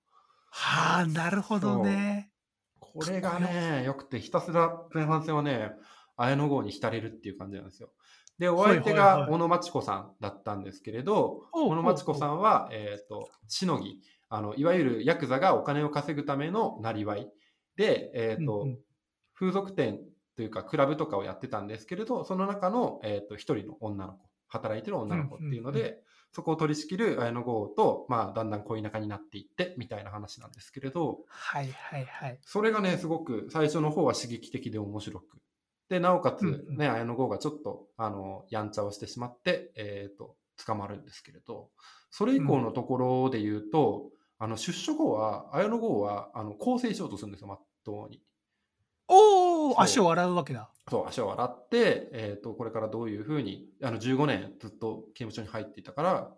[0.50, 2.30] はあ、なるほどね。
[2.78, 5.72] これがね、よくて、ひたすら前半戦はね、
[6.16, 7.90] 綾野剛に浸れるっていう感じなんですよ。
[8.38, 17.30] で、お相手が小野真知子さんだったんですけれど、小野真知子さんは、えっ、と、しのぎ、あの、いわゆるヤクザがお金を稼ぐためのなりわい
[17.76, 18.78] で、えっ、と、うんうん。
[19.34, 20.00] 風俗店
[20.36, 32.38] というか、クラブとかをやってたんですけれど、その中の、えっ、と、一人の女の子、働いてる女の子っていうので、そこを取り仕切る綾野剛と、まあ、だんだん恋仲になっていって、みたいな話なんですけれど、はいはいはい。
[32.42, 35.24] それがね、すごく最初の方は刺激的で面白く。
[35.88, 41.70] で、なおかつ、うんうんね、綾野剛がちょっと、あの、やんちゃをしてしまって、えっ、と、捕まるんですけれど、
[42.10, 48.22] それ以降のところで言うと、あの、出所後は、綾野剛は、あの、更生しようとするんですよ、まっとうに。
[49.78, 50.70] 足を洗うわけだ。
[50.88, 56.30] そう、足を洗って、えっ、と、これからどういうふうに、あの、15年ずっと刑務所に入っていたから、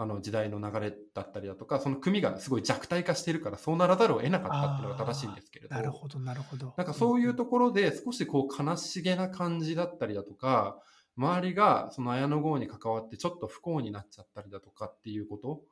[0.00, 5.74] あの、時代の流れだったりだとか、その組がすごい弱体化しているから、そうならざるを得なかったっていうのが正しいんですけれど。
[5.74, 6.72] なるほどなるほど。
[6.76, 10.80] なんかそういうところで少しこう悲しげな感じだったりだとか、
[11.16, 15.62] 周りがその綾野剛に関わってちょっと不幸になっちゃったりだとかっていうこと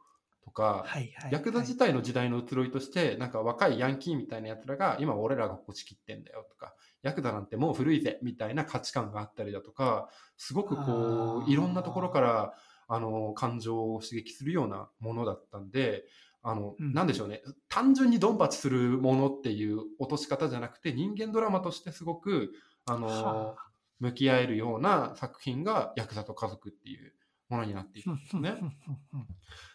[0.45, 1.33] とか、はいはいはい。
[1.33, 6.75] ヤクザ自体の時代の移ろいとして、なんか若いヤンキーみたいな奴らが今俺らがこち切ってんだよとか、
[7.07, 12.55] ヤクザなんてもう古いぜみたいな価値観があったりだとか、すごくこういろんなところから
[12.89, 16.05] あの感情を刺激するようなものだったんで、
[16.43, 16.93] あの、うん。
[16.93, 22.53] なんでしょうね、単純にドンパチするものっていう落とし方じゃなくて、人間ドラマとしてすごく、
[22.87, 23.57] あの、は
[23.99, 27.13] 向き合えるような作品がヤクザと家族っていう
[27.49, 28.55] ものになっているんですね。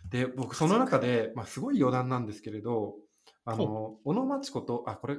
[0.09, 2.95] で、僕その中で、まあ、すごい余談なんですけれど、
[3.43, 5.17] あの、小野真知子と、あ、これ、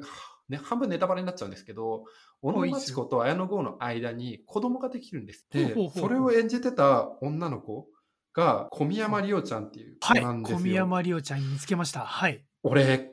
[0.49, 2.05] ね、半分ネタバレになっちゃうんですけど、
[2.40, 5.47] 小野真知子と綾野剛の間に子供ができるんです。
[5.51, 7.86] でそれを演じてた女の子
[8.34, 10.43] が小宮山里央ちゃんっていう子はいなん。
[10.43, 10.59] ですよ。
[10.59, 12.01] 小宮山里央ちゃん見つけました。
[12.01, 12.45] はい。
[12.62, 13.11] 俺、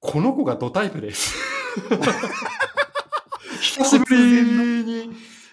[0.00, 1.34] この子がドタイプです。
[3.60, 5.10] 久しぶりに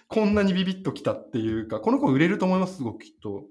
[0.08, 3.44] こんなにビビッときたっていうか、この子売れると思います、すごくきっと。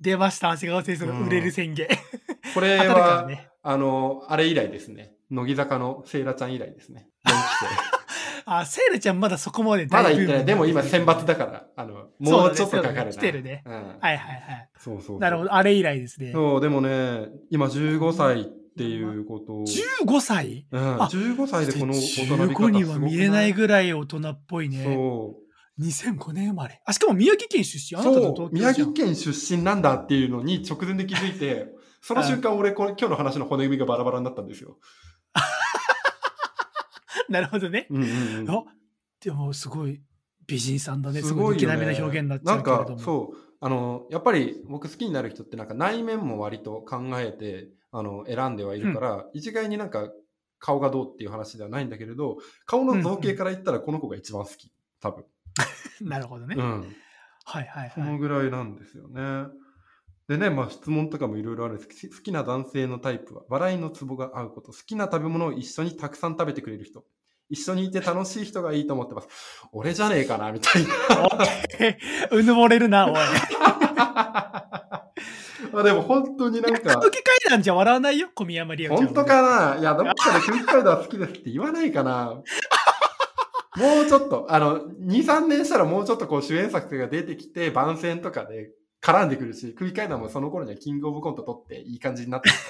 [0.00, 1.86] 出ました、長谷川先生の売れる宣言。
[2.54, 3.48] これ当たるからは、ね。
[3.62, 5.14] あの、あれ以来ですね。
[5.30, 7.08] 乃木坂のセイラちゃん以来ですね。
[7.26, 7.30] 4
[7.94, 8.00] 期
[8.46, 9.94] あ、セイラちゃんまだそこまで生。
[9.94, 10.44] まだ行ってない。
[10.44, 13.12] でも今選抜だから、あの、もうちょっとかかるな。
[13.12, 13.72] 来てるねうん。
[13.72, 14.68] はいはいはい。
[14.78, 15.54] そうそうそうなるほど。
[15.54, 16.32] あれ以来ですね。
[16.32, 18.44] そう、でもね、今15歳っ
[18.76, 19.64] ていうことを。
[20.04, 20.66] 15歳？
[20.70, 24.84] うん、あ15歳でこの大人び方15には見えないいぐらい大人っぽいね。
[24.84, 25.50] そう。
[25.80, 26.82] 2005年生まれ。
[26.84, 28.00] あ、しかも宮城県出身？
[28.00, 31.68] あなたと宮城県出身なんだっていうのに直前で気づいて、
[32.02, 34.78] その瞬間俺これ今日の話の骨組みがバラバラになったんですよ。
[37.32, 37.86] なるほどね。
[37.90, 38.64] うんうんうんあ
[39.20, 40.00] でもすごい
[40.46, 41.20] 美人さんだね。
[41.20, 41.86] すすごい不気ごいよね。
[41.86, 42.96] なめな表現になっちゃなんうけれども。
[42.96, 50.10] か、そう、あの、やっぱり僕好きになる人ってなんか内面も割と考えて、あの、選んではいるから、一概になんか
[50.58, 54.72] 顔がどうっていう話ではないんだけれど、顔の造形から言ったらこの子が一番好き。
[55.00, 55.24] 多分。
[56.00, 56.56] なるほどね。
[56.58, 56.96] うん。
[57.44, 58.18] はいはいそのはい。
[58.18, 59.48] ぐらいなんですよね。
[60.28, 67.04] でね、まあ質問とかもいろいろあるんですけど、好きな男性のタイプは、笑いのツボが合うこと、好きな食べ物を一緒にたくさん食べてくれる人、
[67.50, 69.28] 一緒にいて楽しい人がいいと思ってます。
[69.72, 70.90] 俺じゃねえかな、みたいな。
[72.30, 73.12] うぬぼれるな、おい。
[73.12, 73.20] ま
[75.80, 79.06] あでも本当になんか歌、舞伎階段じゃ笑わないよ、小宮山リオちゃんは。
[79.06, 79.80] 本当かな？
[79.80, 82.42] いや、どっかで空気階段好きですって言わないかな。
[83.76, 88.70] もうちょっと、あの、2、3年したらもうちょっとこう主演作が出てきて、番宣とかで
[89.02, 92.60] 絡んでくるし、空気階段もその頃にはキングオブコント取っていい感じになってるか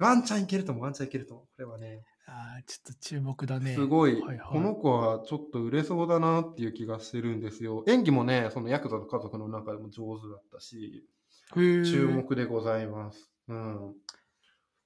[0.00, 0.08] ら。
[0.08, 1.40] ワンチャンいけるとも、ワンチャンいけるとも。
[1.40, 3.74] これはね、あーちょっと注目だね。
[3.74, 7.84] すごい、はいはいこの子はちょっと売れそうだなっていう気がしてるんですよ。
[7.86, 11.08] 演技もね、そのヤクザと家族の中でも上手だったし、
[11.54, 13.30] 注目でございます。
[13.48, 13.94] うん。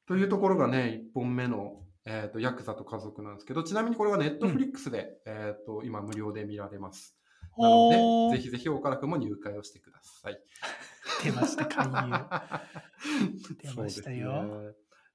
[0.07, 7.17] というところがね、1本目の、えーとヤクザと家族なんですけど、ちなみにこれはネットフリックスで、えーと今無料で見られます。
[7.59, 10.41] なので、ぜひぜひ岡田君も入会をしてください。
[11.25, 13.55] 出ました、勧誘。
[13.75, 14.75] 出ましたよ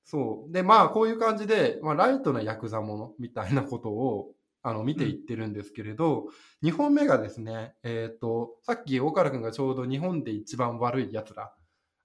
[0.09, 4.31] そうでまあ、こういう感じで、まあ、ライトなヤクザものみたいなことを、
[4.63, 6.27] あの、見ていってるんですけれど、
[6.63, 11.53] 2本目がですね、えっ、と、さっき岡田君がちょうど日本で一番悪い奴ら、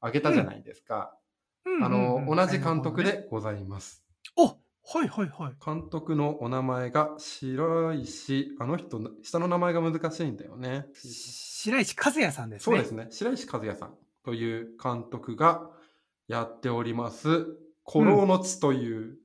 [0.00, 1.16] あげたじゃないですか。
[1.64, 3.04] あの、同じ監督。
[3.04, 4.04] でございます。
[4.36, 5.54] おはいはいはい。
[5.64, 10.86] 監督のお名前が白石、あの人の、下の名前が難しいんだよね。
[10.94, 12.76] 白石和也さんですね。
[12.76, 13.06] そうですね。
[13.10, 13.94] 白石和也さん
[14.24, 15.70] という監督が
[16.26, 17.46] やっております、
[17.84, 19.16] 古老の地という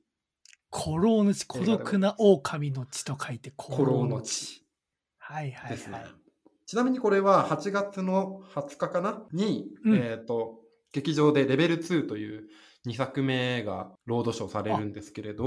[0.72, 4.64] 古老の地、孤独な狼の地と書いて古古老老の地。
[5.18, 5.76] はいはい。
[5.76, 6.06] はい。
[6.66, 9.22] ちなみにこれは8月の20日かな？
[9.32, 10.60] に、うんえっ、と、
[10.92, 12.48] 劇場でレベル2という
[12.86, 15.44] 2作目がロードショーされるんですけれど、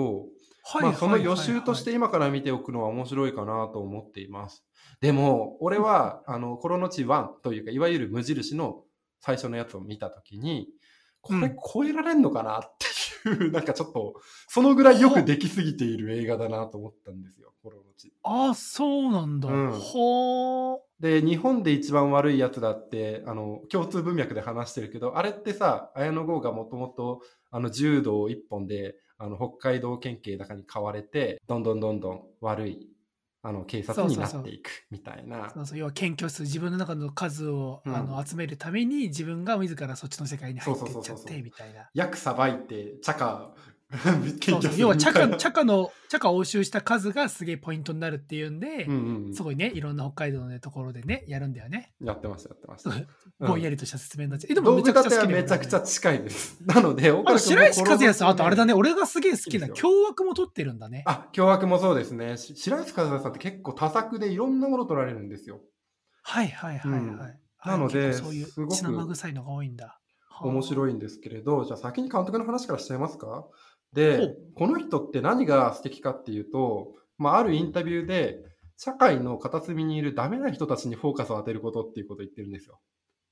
[0.63, 4.63] はいまあその予習として今から見ておくのは面白いかなと思っています。
[4.99, 8.83] でも、俺は、あの、コロノチ1というか、いわゆる無印の
[9.19, 10.67] 最初のやつを見たときに、
[11.21, 12.87] これ超えられんのかなって
[13.29, 14.15] いう、なんかちょっと、
[14.47, 18.13] そのぐらいよくできすぎている映画だなと思ったんですよ、コロノチ。
[18.23, 19.49] ああ、そうなんだ。
[19.49, 20.77] うんほー。
[20.99, 32.89] で、日本で一番悪いやつだって、あの、共通文脈で話してるけど、あれってさ、綾野剛がもともと、あの、柔道一本で、あの、北海道県警だかに買われて、どんどんどんどん悪い、
[33.43, 35.49] あの、警察になっていく、みたいな。
[35.49, 41.89] そうそう要は検挙数自分の中の数を、うんあの集めるために自分が自らそっちの世界に入っていっちゃってみたいな。
[41.93, 43.49] 役さばいて、チャ
[44.77, 51.93] 要はチャカチャカのチャカを押収した数がすげえポイントになるっていうんで、うんうんうんすごいねいろんな北海道の、ね、ところでねやるんだよね。
[52.01, 52.91] やってました、やってました。
[52.91, 53.07] そう
[53.39, 54.51] うんぼんやりとした説明になっちゃう。
[54.51, 56.57] えでも道めちゃくちゃ具立ては好きだよめちゃくちゃ近いです。
[56.65, 61.03] なので、あ岡田君もと白石和也さん、あとあれだね、俺がすげえ好きな凶悪も撮ってるんだね。
[61.05, 62.37] あ、凶悪もそうですね。
[62.37, 65.61] し白石和也さんって結構多作でいろんなもの撮られるんですよ。
[66.23, 67.01] はいはいはいはい。
[67.01, 67.19] うん
[67.63, 69.99] あなのでそういう血生臭いのが多いんだ。
[70.43, 70.47] い。
[70.47, 73.27] 面白いんですけれど、じゃあ先に監督の話からしちゃいますか？
[73.27, 73.51] ほ
[73.93, 78.39] でう、この人って何が素敵かっていうと、まあ、あるインタビューで、
[78.77, 82.79] 社会の片隅にいるダメな人たちにフォーカスを当てることっていうことを言ってるんですよ。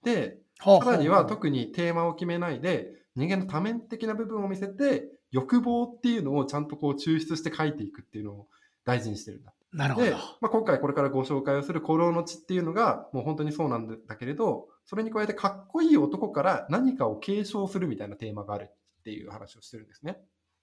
[0.03, 8.47] で、ささらには特にテーマを決めないで、人間の多面的な部分を見せて、欲望っていうのをちゃんとこう抽出して書いていくっていうのを
[8.85, 9.53] 大事にしてるんだ。
[9.71, 10.11] で、なるほど。
[10.11, 20.21] まあ、今回これからご紹介をする古老の地っていうのがもう本当にそうなんだけれど、それに加えてかっこいい男から何かを継承するみたいなテーマがあるっていう話をしてるんですね。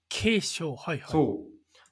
[0.09, 1.11] 継承、はいはい。
[1.11, 1.45] そ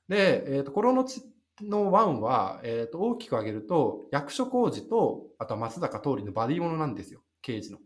[0.09, 0.11] う。
[0.11, 1.21] で、えっ、と、古老の地
[1.61, 7.21] の1は、えっ、と、大きく挙げると、役所広司と、あとは松坂桃李のバディものなんですよ。
[7.41, 7.79] 刑事の。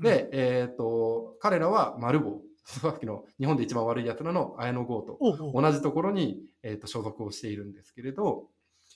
[0.00, 2.42] で、えっ、と、彼らは丸棒。
[2.64, 5.18] さっきの日本で一番悪い奴らの綾野剛と
[5.52, 8.48] 同じところに、えー、と所属をしているんですけれど、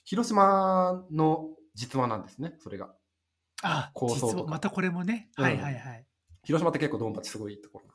[0.05, 2.95] 広島の実話なんですね、それが。
[3.63, 5.29] あ、構想またこれもね。
[5.37, 6.05] うんはいはいはい。
[6.43, 7.94] 広島って結構ドンパチすごいところ。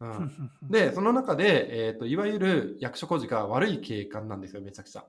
[0.00, 5.06] うふん で、その中で、えーと、いわゆる役所広司が悪い警官なんですよ、めちゃくちゃ。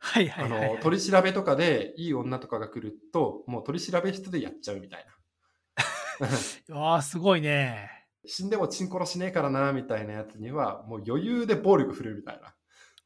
[0.00, 0.74] はいはあいはいはい。
[0.76, 5.06] の取り調べとかでいい女とかが来ると、もう取り調べ室でやっちゃうみたい
[6.68, 6.74] な。
[6.76, 7.90] わあ、すごいね。
[8.24, 12.54] 死んでもチンコロしねえからな、みたいなやつには、もう余裕で暴力振るうみたいな。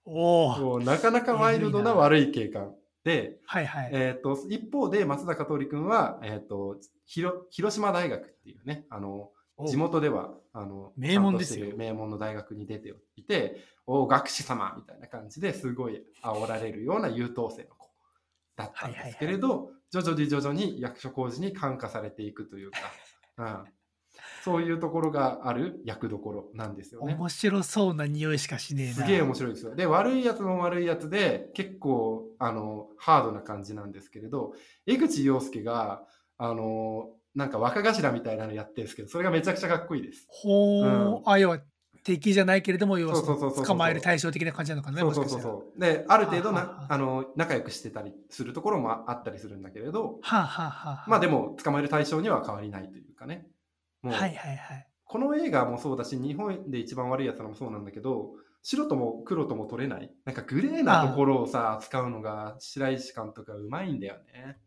[0.04, 0.80] おお。
[0.80, 2.74] なかなかワイルドな悪い警官
[3.04, 3.90] で、はいはい。
[3.92, 9.32] えー、と一方で松坂桃李君は、えー、と広広島大学っていうねあのお
[9.66, 13.56] 地元ではあの名門ですよ名門の大学に出ていて
[13.86, 17.82] お学士様みたいな感じですごい煽られるような優等生の子
[18.56, 22.78] だったんですけれど、徐々に徐々に役所工事に感化されていくというか、
[23.38, 23.64] うん、
[24.44, 27.14] そういうところがある役どころなんですよね。
[27.14, 28.92] 面白そうな匂いしかしねえな。
[28.94, 29.74] すげえ面白いですよ。
[29.74, 34.54] で、悪いやつも悪いやつで、結構、あの、ハードな感じなんですけれど、
[34.86, 36.06] 江口洋介が、
[36.38, 40.26] あの、なんか若頭みたいなのやってるんですけど、それがめちゃくちゃかっこいいです。
[40.28, 41.60] ほー、うんあ、要は
[42.04, 45.28] 敵じゃないけれども、要は捕まえる対象的な感じなのかな、そうそう。
[45.28, 45.80] そうそう。
[45.80, 53.46] で、ある程度はあはあ、なあの、仲良くしてたりするところもあったりするんだけれど、はあ、はあはあ、まあでも、捕まえる対象には変わりないというかね。
[54.02, 54.88] はいはいはい。
[55.04, 64.58] この映画もそうだし、日本で一番悪いやつらもそうなんだけど、白とも黒とも取れない、なんかグレーなところをさ、使うのが白石監督がうまいんだよね。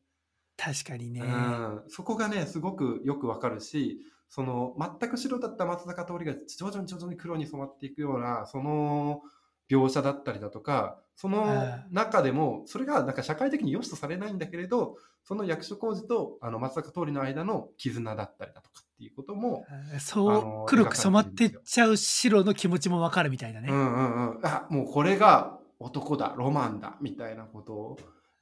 [0.58, 1.22] 確かにね。
[1.22, 4.00] うん、そこがね、すごくよくわかるし、
[4.30, 9.22] その全く白だった松坂桃李が徐々に徐々に黒に染まっていくような、その
[9.70, 11.46] 描写だったりだとか、その
[11.92, 23.70] 中でも、それがなんか社会的に良しとされないんだけれど、その役所広司とあの松坂桃李の間の絆だったりだとかっていうことも、あそう、黒く染まってっちゃう白の気持ちもわかるみたいなね。
[23.70, 27.98] うんうんうん、あもうこれが男だ、ロマンだみたいなこと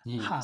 [0.06, 0.44] に近いで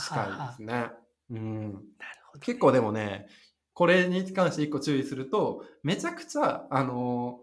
[0.55, 0.65] すね。
[0.65, 0.95] うん、なる
[1.29, 2.39] ほど。
[2.39, 3.27] 結構でもね、
[3.73, 7.39] これに関して一個注意すると、めちゃくちゃ、あの、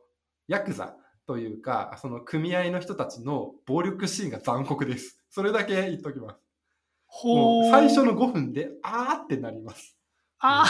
[0.48, 5.22] ヤクザというか、その組合の人たちの暴力シーンが残酷です。
[5.30, 6.36] それだけ言っときます。
[6.36, 6.36] も
[7.06, 9.96] ほーう最初の5分で、あーってなります。
[10.40, 10.66] あ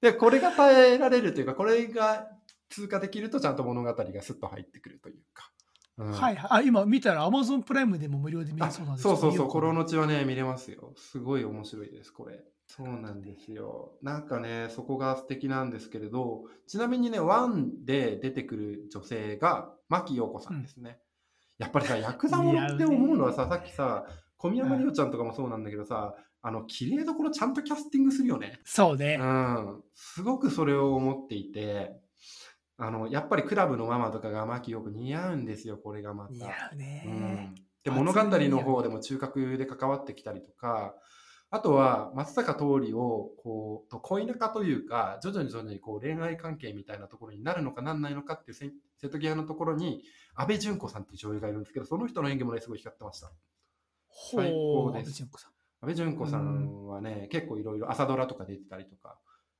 [0.00, 2.28] で、これが耐えられるというか、これが
[2.68, 5.50] 通過できると、ちゃんと物語がスッと入ってくるというか。
[5.98, 6.46] うんーはいはい。
[6.50, 9.80] あ、今見たら Amazon プライムでも無料で見れそうなんですそうそうそう、コロの。
[9.80, 10.92] のちはね、見れますよ。
[10.96, 12.44] すごい面白いです、これ。
[12.66, 13.92] そうなんですよ。
[14.02, 20.98] なんかね、そこが素敵なんですけれど、ちなみにね、ワンで出てくる女性が、牧陽子さんですね。
[21.58, 24.04] やっぱりさ、ヤクザものって思うのはさ、さっきさ、
[24.36, 28.60] 小宮山里央ちゃんとかもそうなんだけどさ、あの、綺麗どころちゃんとキャスティングするよね。
[28.64, 29.24] そうねう。
[29.24, 29.82] ん。
[29.94, 32.00] すごくそれを思っていて、
[32.78, 36.32] あの、やっぱりクラブのママとかが牧陽子似合うんですよ、これがまた。
[36.32, 37.54] 似合ううんね。
[37.84, 40.94] で物語の方でも中核で関わってきたりとか
[41.50, 48.70] あとは松坂桃李をこうと恋仲というか徐々に徐々にこう恋愛関係みたいなところになるのかなんないのかっていうせ
[49.00, 50.02] 瀬戸際のところに
[50.34, 53.32] 阿部純子さんっていう女優がいるんですけどその人の演技もねすごい光ってました
[54.08, 54.92] ほ最高う。
[54.92, 59.18] です阿部純子さん阿部純子さんはね結構いろいろ朝ドラとか出てたりとか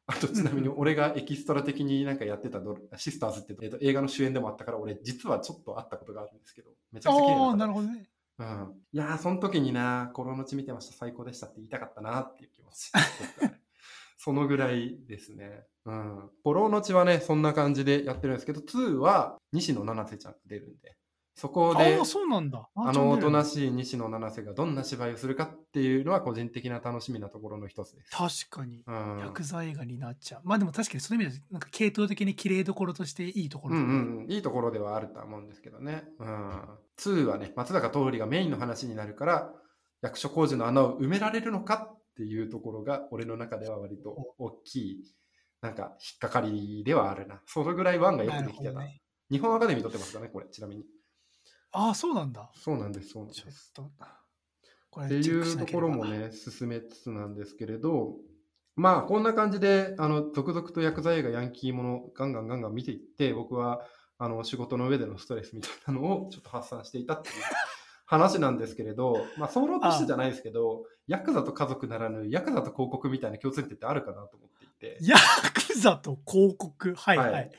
[0.09, 8.09] あとちなみに俺がエキストラ的になんかやってたドラシスターズって、えっと、映画の主演でもあったから俺実はちょっと会ったことがあるんですけどめちゃくちゃ綺麗なああ、方なるほどね。
[8.39, 12.93] うん、いやー、その時にな、コロのち見てました、最高でしたって言いたかったなっていう気持ち。
[14.17, 15.67] そのぐらいですね。
[15.85, 16.31] うん。
[16.45, 20.97] コロのちはね、そんな感じでやってるんですけど、2は西野七瀬ちゃんが出るんで、
[21.39, 22.68] そこでああ、、そうなんだ。
[22.74, 23.45] あの、おとない。
[23.45, 28.11] しい西野七瀬がどんな芝居をするかっていうのは個人的な楽しみなところの一つです。
[28.11, 28.82] 確かに。
[28.84, 29.18] うん。
[29.20, 30.41] 薬剤映画になっちゃう。
[30.43, 36.03] まあでも確かにその意味では、なんか系統的に綺麗どころとしていいところうんうんうん、いいところではあるとは思うんですけどね。
[36.18, 36.62] うん。
[36.99, 39.53] 2はね、松坂桃李がメインの話になるから、
[40.03, 45.05] 役所工事の穴を埋められるのかっていうところが、俺の中では割と大きい、
[45.61, 47.41] なんか引っかかりではあるな。
[47.47, 48.80] そのぐらい1がよなくできてた。
[48.80, 49.01] ね。
[49.30, 50.84] 日本アカデミー取ってますからね、これ、ちなみに。
[51.73, 52.51] ああ、そうなんだ。
[52.55, 53.73] そうなんです、そうなんでちょっす。
[53.73, 53.91] と。
[54.91, 58.16] こってれチェックいうところもね、進めつつなんですけれど、
[58.75, 63.83] まあ、こんな感じで、あの、続々と薬剤映画、ヤンキーもの、ガンガンガンガン見ていって、僕は、
[64.19, 67.35] あの、仕事の上でのストレスみたいなのをちょっと発散していたっていう
[68.07, 75.16] 話なんですけれど、まあ、総論としてじゃないですけど、ヤクザと家族ならぬ、ヤクザと広告みたいな共通点ってあるかなと思っていて、ヤ
[75.53, 76.95] クザと広告？
[76.95, 77.33] はいはい。
[77.33, 77.51] はい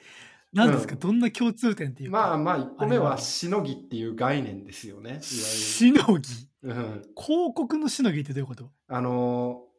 [0.54, 1.00] 何ですか、うん。
[1.00, 2.18] どんな共通点っていうか？
[2.18, 5.12] まあまあ、1個目はしのぎっていう概念ですよね。
[5.12, 6.30] いわしのぎ？
[6.64, 7.02] うん。
[7.16, 8.70] 広告のしのぎってどういうこと？
[8.88, 9.70] あのー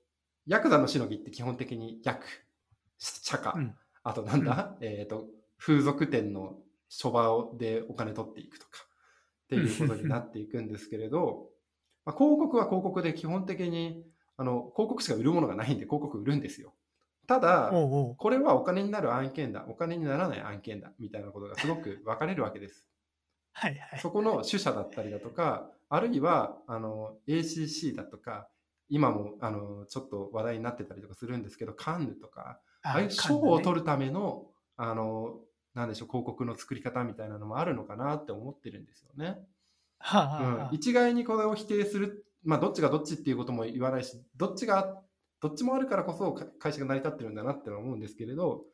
[0.46, 2.24] ヤクザのしのぎって基本的に役、
[2.98, 3.74] 釈迦、うん。
[4.02, 5.26] あとなんだ、えっ、と、
[5.58, 6.56] 風俗店の
[6.88, 8.70] 書場でお金取っていくとか、
[9.44, 11.50] っていうことになっていくんですけれど、
[12.04, 14.04] まあ、広告は広告で基本的に、
[14.36, 16.74] あの、広告しか売るものがないんで広告売るんですよ。
[17.30, 22.84] ただ、これはお金になる案件だ、お金にならない案件だ、みたいなことがすごく分かれるわけです。
[23.54, 24.00] はいはい。
[24.00, 28.48] そこの主者だったりだとか、あるいはあの ACC だとか、
[28.88, 35.38] 今もあのちょっと話題になってたりとかするんですけど、カンヌとか、ああいう賞を取るための、あの、
[35.74, 39.38] なんでしょう、広告の作り方みたいなのもあるのかなって思ってるんですよね。
[40.00, 45.00] はあ、はあはあうん、一概にこれを否定する、まあ、どっちがどっちっていうことも言わないし、どっちが、
[45.40, 48.64] どっちもあるからこそか会社が成り立ってるんだなって思うんですけれど、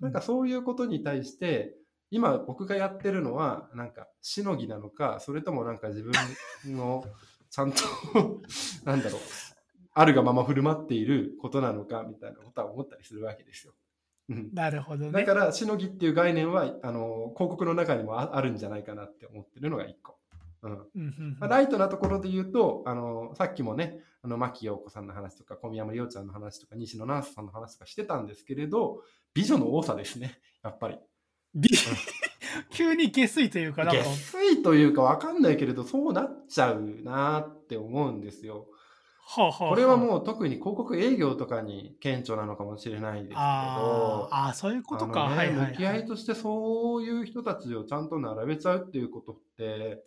[0.00, 1.74] なんかそういうことに対して、
[2.10, 6.12] 今僕がやってるのは、なんかしのぎなのか、それともなんか自分
[6.76, 7.04] の
[7.50, 7.78] ちゃんと
[8.84, 9.20] なんだろう、
[9.92, 13.74] あるがまま振る舞っていることなのかみたいなことは思ったりするわけですよ。
[14.28, 15.12] うんなるほどね。
[15.12, 20.18] だから、しのぎっていう概念は、あの、広告の中にもああるんじゃないかなって思ってるのが一個。
[20.74, 20.78] うん。
[20.78, 29.02] うんうんうんまあライトなところで言うと、あの、さっきもね、あの、牧陽子さんの話とか、小宮山里ちゃんの話とか、西野ナースさんの話とかしてたんですけれど、
[29.34, 30.98] 美女の多さですね、やっぱり。
[31.54, 31.70] び
[32.70, 38.66] 急に下水というか、なんか下、水というかわかんないけれど、そうなっちゃうなって思うんですよ。
[39.28, 45.28] はあはあはあこれはもう特に広告営業とかに顕著なのかもしれないですけど、あーあー、そういうことか。
[45.28, 45.70] ねはいはい、はい。
[45.72, 50.04] 向き合いとしてそういう人たちをちゃんと並べちゃうっていうことって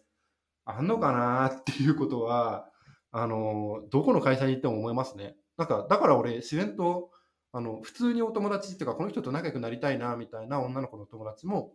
[0.77, 2.69] あんのかなっていうことは
[3.11, 5.35] あのどこの会社に行っても思いますね。
[5.57, 7.11] なんかだから俺自然と
[7.51, 11.73] あの普通にお友達っていうかこの人と仲良くなりたいなみたいな女の子の友達も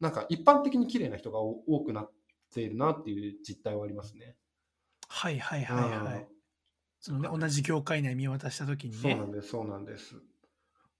[0.00, 2.10] なんか一般的に綺麗な人が多多くなっ
[2.52, 4.36] ているなっていう実態はありますね。
[5.08, 6.14] はいはいはいはい。
[6.14, 6.34] うん
[7.04, 9.24] そのね、同じ業界内見渡したときにねそうな。
[9.26, 10.14] んです、そうなんです。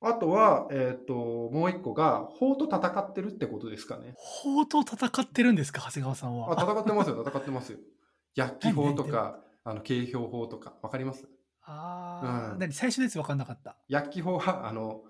[0.07, 4.14] あとは、えっ、と、もう一個が、法と戦ってるってことですかね。
[4.16, 6.62] 法と戦ってるんですか、長谷川さんあ、は。
[6.62, 7.78] 戦ってますよ、戦ってますよ。
[8.34, 11.28] 薬機法とか、あの、景標法とか、わかります？
[11.62, 12.72] ああ、うん何？
[12.72, 13.76] 最初のやつ分かんなかった。
[13.88, 15.05] 薬機法は、 あの、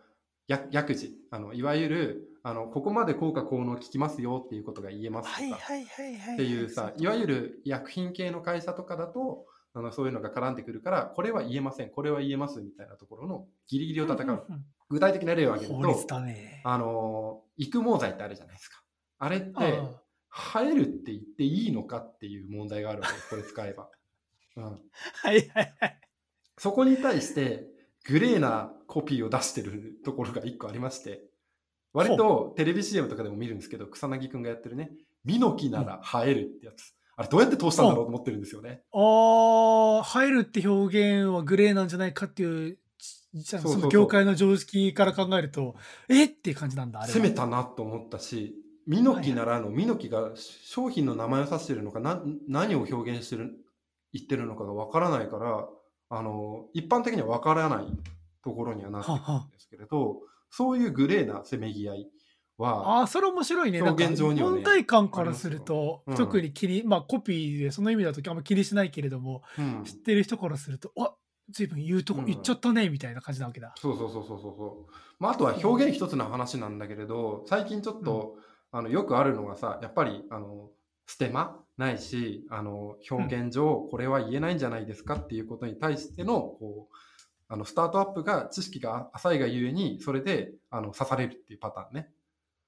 [0.47, 1.17] 薬薬事。
[1.31, 5.41] あの、いわゆる、あの、ここまで効果効能効きますよっていうことが言えますとか。
[5.41, 6.35] はいはいはいはい。
[6.35, 14.47] っていうさ、いわゆる医薬品系の会社とかだと、あのそういうのが絡んでくるから、これは言えません、これは言えますみたいなところのギリギリを戦う。
[14.49, 16.61] うんうん具体的な例を挙げると、ね。
[16.65, 18.83] あの、育毛剤ってあるじゃないですか。
[19.19, 23.89] あれって、あ生えるって言っていいのかっていう問題があるわけです、これ使えば。
[24.57, 24.79] うん、はい
[25.25, 26.01] はいはい。
[26.59, 27.67] そこに対して、
[28.07, 31.25] グレーなコピーを出してるところが一個ありまして、
[31.93, 34.91] 割とテレビ CM とかでも見るんですけど、草薙くんがやってるね、
[35.25, 36.95] ミノキなら生えるってやつ。
[37.17, 38.83] あれどうやって通したんだろうと思ってるんですよね。
[38.93, 42.79] ああ、入るって表現はグレーなんじゃないかっていう、
[43.35, 45.75] じゃあその業界の常識から考えると、
[46.09, 46.29] えっ？
[46.29, 47.19] ていう感じなんだ、あれは。
[47.19, 48.55] 攻めたなと思ったし、
[48.87, 53.53] ミノキならの、ミノキが商品の名前を指してるのか、な何を表現してる、
[54.13, 55.69] 言ってるのかがわからないから、
[56.11, 57.87] あの、一般的にはわからない
[58.45, 60.21] ところにはなってくるんですけれど、
[60.51, 62.11] そういうグレーなせめぎ合い
[62.57, 63.81] は、ああ、それ面白いね。
[63.81, 66.17] なんか表現上にはね問題感からすると、うん。
[66.17, 69.83] 特に気に、まあコピーでその意味だとあんま気にしないけれども、うん。
[69.85, 71.15] 知ってる人からすると、あ
[71.51, 73.75] 随分言うとこ、うん言っちゃったね、みたいな感じなわけだ。
[73.79, 74.93] そうそうそうそうそうそう。
[75.19, 78.37] まあ、あとは表現一つの話なんだけれど、最近ちょっと、
[78.73, 80.71] あのよくあるのがさ、やっぱりあの
[81.07, 81.61] ステマ？
[81.77, 86.95] ないし、あの表現上これは言えないんじゃないですかっていうことに対してのこう
[87.49, 92.11] あのスタートアップが知識が浅いがゆえにそれであの刺されるっていうパターンね。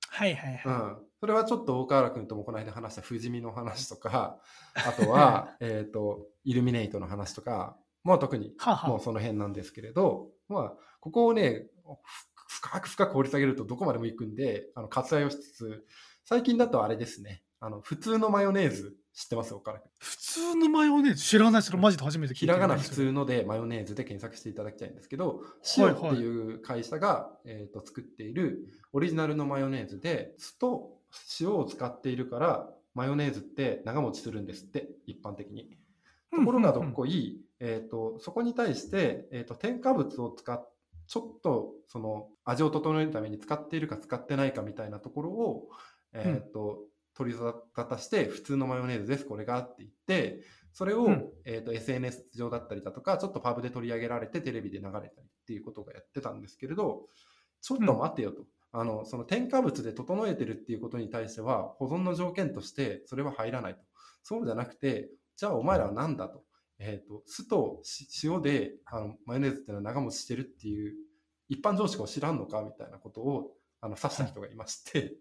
[0.08, 0.62] はいはいはい。
[0.64, 4.38] うん、それはちょっと大河原君ともこの間話した不死身の話とか、
[4.74, 7.76] あとは えっとイルミネイトの話とか、
[8.06, 8.52] もう特に
[8.84, 11.66] もうその辺なんですけれど、まあ、ここをね、
[12.04, 15.84] ふ深く深く掘り下げるとどこまでも行くんで、あの割愛をしつつ、
[16.24, 19.52] 最近だとあれですね、あの普通のマヨネーズ知ってます？
[19.54, 19.90] 岡田君。
[19.98, 21.22] 普通のマヨネーズ？
[21.24, 22.54] 知らない、それマジで初めて聞いた。
[22.54, 25.38] ひらがな普通のでマヨネーズで検索していただきたいんですけど、はい
[25.78, 30.92] 塩っていう会社が、えー、と作っているオリジナルのマヨネーズで、酢と
[31.40, 35.76] 塩を使っているから、マヨネーズって長持ちするんですって、一般的に。
[36.32, 40.72] ところがどっこい、えー、とそこに対して、えー、と添加物を使っ
[41.06, 45.68] ちょっとその味を整えるために使っているか使ってないかみたいなところを、
[46.12, 46.80] えーと
[47.16, 50.42] 取り沙汰して普通のマヨネーズですこれがって言って
[50.72, 51.24] それを、うん。
[51.46, 55.10] えー、と SNS 上だったりだとかちょっとパブで取り上げられてテレビで流れたりっ
[55.46, 57.06] ていうことがやってたんですけれど
[57.62, 58.44] ちょっと待ってよと。
[58.72, 63.80] あのその添加物で整えてるっていうことに対しては保存の条件としてそれは入らないと。
[64.22, 66.42] そうじゃなくてじゃあお前らは何だと,、
[66.78, 67.82] えー、と酢と
[68.22, 70.94] 塩であのマヨネーズっていうのは長持ちしてるっていう
[71.48, 75.14] 一般常識を知らんのかみたいなことをあの指した人がいまして、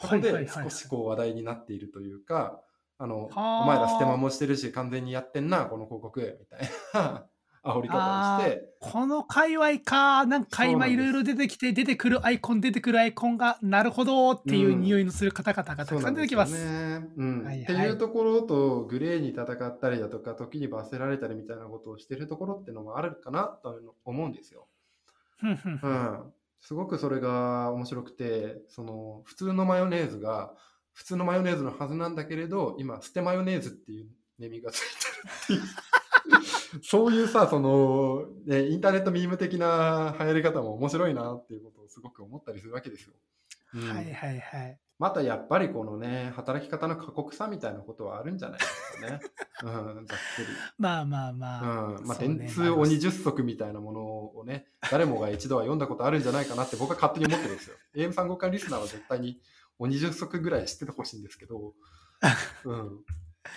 [0.00, 2.60] そこではいそこで少しこう話題になっているというか、
[2.98, 6.60] あのお前ら捨て間もしてるし完全にやってんなこの広告みたい。
[6.92, 7.29] な
[7.62, 8.70] 煽り方をして。
[8.80, 16.54] この界隈か、なんか今いろいろ出てきて、出てくるアイコン、出てくるアイコンが、なるほどっていううん匂いのする方々がたくさん出てきます。
[16.54, 17.16] っ
[17.66, 24.66] ていうところとグレーに戦ったりだとか時に罰せられたりみたいなことをしてるところってのもあるかなと思うんですよ。
[25.42, 25.50] うん。
[25.52, 30.54] ん、すごくそれが面白くてその普通のマヨネーズが
[30.92, 34.08] 普通のマヨネーズのはずなんだけれど今捨てマヨネーズっていう
[34.38, 35.89] ネーミがついてるっていう
[36.82, 43.14] そういうさその、ね、インターネットミーム的な流行り方も面白いなっていうことをすごく思ったりするわけですよ。
[43.74, 44.78] うんはいはいはい。
[45.00, 49.20] またやっぱりこのね、働き方の過酷さみたいなことはあるんじゃないですかね。
[49.64, 50.48] うん、ざっくり。
[50.78, 51.84] まあまあまあ。
[51.86, 54.02] うん、まあ、電通鬼十足みたいなもの
[54.36, 57.76] をね、誰もが一度は読んだことあるんじゃないかなって僕は勝手に思ってるんですよ。
[57.94, 59.40] AM 三国間リスナーは絶対に
[59.78, 61.72] 鬼十足ぐらい知っててほしいんですけど、
[62.64, 63.04] うん。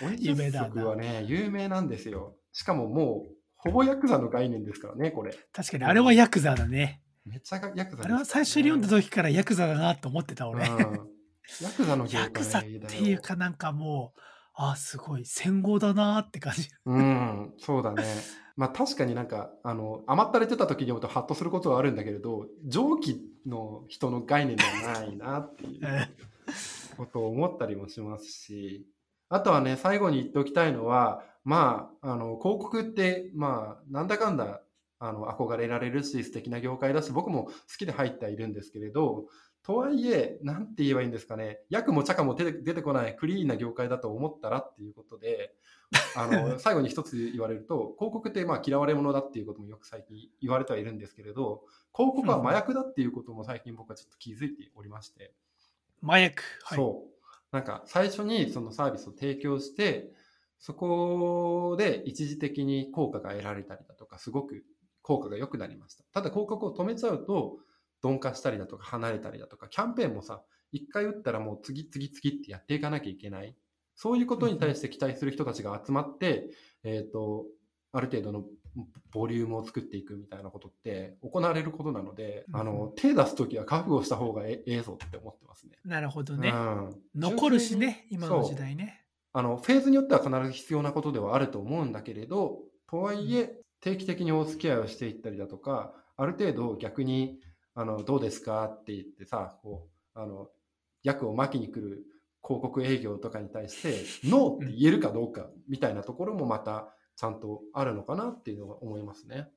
[0.02, 2.38] 鬼十足はね、有名なんですよ。
[2.54, 5.36] しかももう、ほぼヤクザの概念ですからね、これ。
[5.52, 7.02] 確かに、あれはヤクザだね。
[7.26, 10.66] めっちゃヤクザねあれは最初に読んだ時からヤクザだなと思ってた俺。
[10.66, 11.14] うん
[11.60, 14.20] ヤクザの業界ヤクザっていうかなんかもう、
[14.54, 16.70] あすごい戦後だなって感じ。
[16.86, 18.04] うん、そうだね。
[18.56, 26.08] まあ確かになんか、あの、甘ったれてた時に読むとハッとすることはあるんだけれど、上記の人の概念ではないなっていう
[26.96, 28.86] ことを思ったりもしますし、
[29.28, 34.62] あとはね、最後に言っておきたいのは、まあ、あの、広告って、まあ、なんだかんだ、
[34.98, 39.26] あの、憧れられるし、素敵な業界だし、僕も好きで入ってはいるんですけれど、
[39.64, 45.54] とはいえ、なんて言えばいいんですかね、薬も茶かも出て出てこないクリーンな業界だと思ったらっていうことで、
[46.14, 51.64] あの 最後に一つ言われると、広告ってまあ嫌われ者だっていうこともよく最近言われてはいるんですけれど、
[51.94, 55.32] 広告は麻薬だっていうことも最近僕はちょっと気づいておりまして、
[56.02, 56.42] 麻薬。
[56.62, 56.76] はい。
[56.76, 57.13] そう。
[57.54, 60.10] なんか最初にそのサービスを提供して、
[60.58, 64.64] そこで一時的に効果が得られたりだとか、すごく
[65.02, 66.02] 効果が良くなりました。
[66.12, 67.58] ただ広告を止めちゃうと、
[68.02, 70.42] 鈍化したりだとか離れたりだとか、キャンペーンもさ、
[70.72, 73.54] 一回打ったらもう次々次ってやっていかなきゃいけない。
[73.94, 76.50] そういうことに対して期待する人たちが集まって、
[76.82, 77.46] えっ、と、
[77.94, 78.44] ある程度の
[79.12, 85.78] ボリュームを作っていくみたいなことって行われることなので、うんあの、手出すときは覚悟した方がえええぞって思ってますね。
[85.84, 86.50] なるほどね。
[86.50, 89.04] うん残るしね、今の時代ね。
[89.32, 97.38] あの、フェーズによっては必ず必要なことではあると思うんだけれど、とはいえ、定期的にお付き合いをしていったりだとか、ある程度逆に、
[97.74, 100.48] あの、どうですかって言ってさ、こう、あの、
[101.04, 102.04] 役を巻きに来る
[102.42, 109.48] 広告営業とかに対して、ノーって言えるかどうかみたいなところもまたちゃんとあるのかなっていうのは思いますね。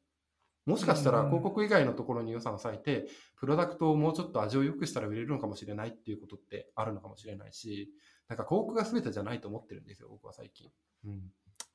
[0.66, 7.89] もしかしたらうん広告以外のところに予算を割いて、プロダクトをもうちょっと味を良くしたら売れるのかもしれないっていうことってあるのかもしれないし、
[8.28, 10.70] なんか広告が全てじゃないと思ってるんですよ、僕は最近。
[11.05, 11.32] うん。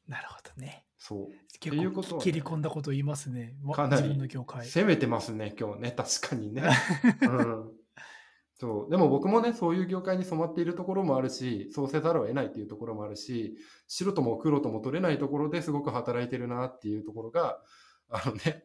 [0.07, 0.85] なるほどね。
[0.99, 1.59] そう。
[1.59, 3.57] 結いうことはね構切り込んだこと言いますね。
[3.65, 4.67] わかなり自分の業界。
[4.67, 5.93] 攻めてますね、今日ね。
[5.93, 6.65] 確かにね。
[7.23, 7.71] うん。
[8.63, 8.91] そう。
[8.93, 13.57] でも僕もね、そういう業界に染まっているところもあるし、そうせざるを得ないっていうところもあるし、
[13.89, 17.59] 白とも黒とも取れないところですごく働いてるなっていうところが、
[18.09, 18.63] あのね、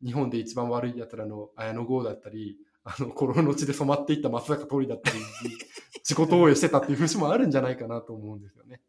[0.00, 5.18] 日本で一番悪い奴らの綾野剛だったり、あの、心の血で染まっていった松坂桃李だったり、
[6.08, 8.80] 自己投影してたっていう節もあるんじゃないかなと思うんですよね。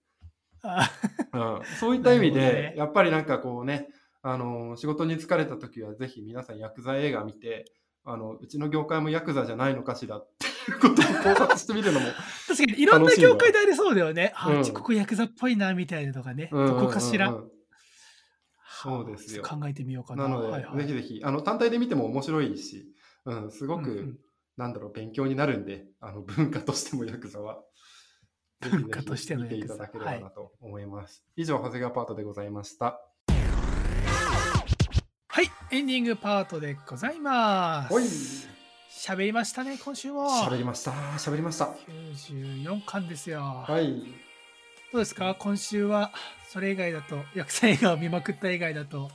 [0.61, 0.87] あ
[1.33, 3.89] うん、そういった意味で、やっぱりなんかこうね、
[4.21, 7.65] あの仕事に疲れた時はぜひ皆さんヤクザ映画見て、
[8.05, 12.07] あのうちの業界もヤクザじゃないのかしらっていうことを考察してみるのも、
[12.47, 14.33] 確かにいろんな業界でありそうだよね。
[14.35, 16.49] あ、うんうちここヤクザっぽいなみたいなとかね。
[16.51, 17.35] うんどこかしら。
[18.83, 20.27] そうですよはあ考えてみようかな。
[20.27, 22.93] なので、はいはいぜひぜひあの単体で見ても面白いし、
[23.25, 24.17] うん、すごく、うんうん
[24.57, 27.63] なんだろう勉強になるんで、あの文化としてもヤクザは。
[28.61, 31.25] 文化としての見ていヤクザただければなと思います。
[31.35, 33.01] 以上、長谷川パートでございました。
[35.73, 38.47] はい、エンディングパートでございます。
[38.91, 40.29] 喋りましたね、今週も。
[40.29, 40.91] 喋りました。
[40.91, 41.69] 喋りました。
[41.89, 43.41] 94巻ですよ。
[43.67, 44.03] はい。
[44.91, 45.35] どうですか？
[45.39, 46.11] 今週は、
[46.47, 49.09] それ以外だと、ヤクザ映画を見まくった以外だと、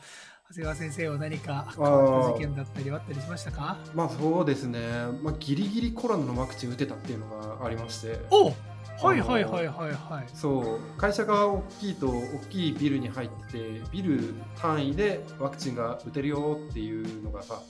[0.48, 3.76] 長谷川先生は何か事件だったりはあったりしましたか？
[3.94, 4.80] まあそうですね、
[5.22, 8.52] まあ、ギリギリコロナのワクチン打てたっていうのがありまして、お
[9.00, 10.26] はいはいはいはいはい。
[10.34, 17.60] そう会社が大きいと大きいビルに入ってて、ビル単位でワクチンが打てるよっていうのがさ、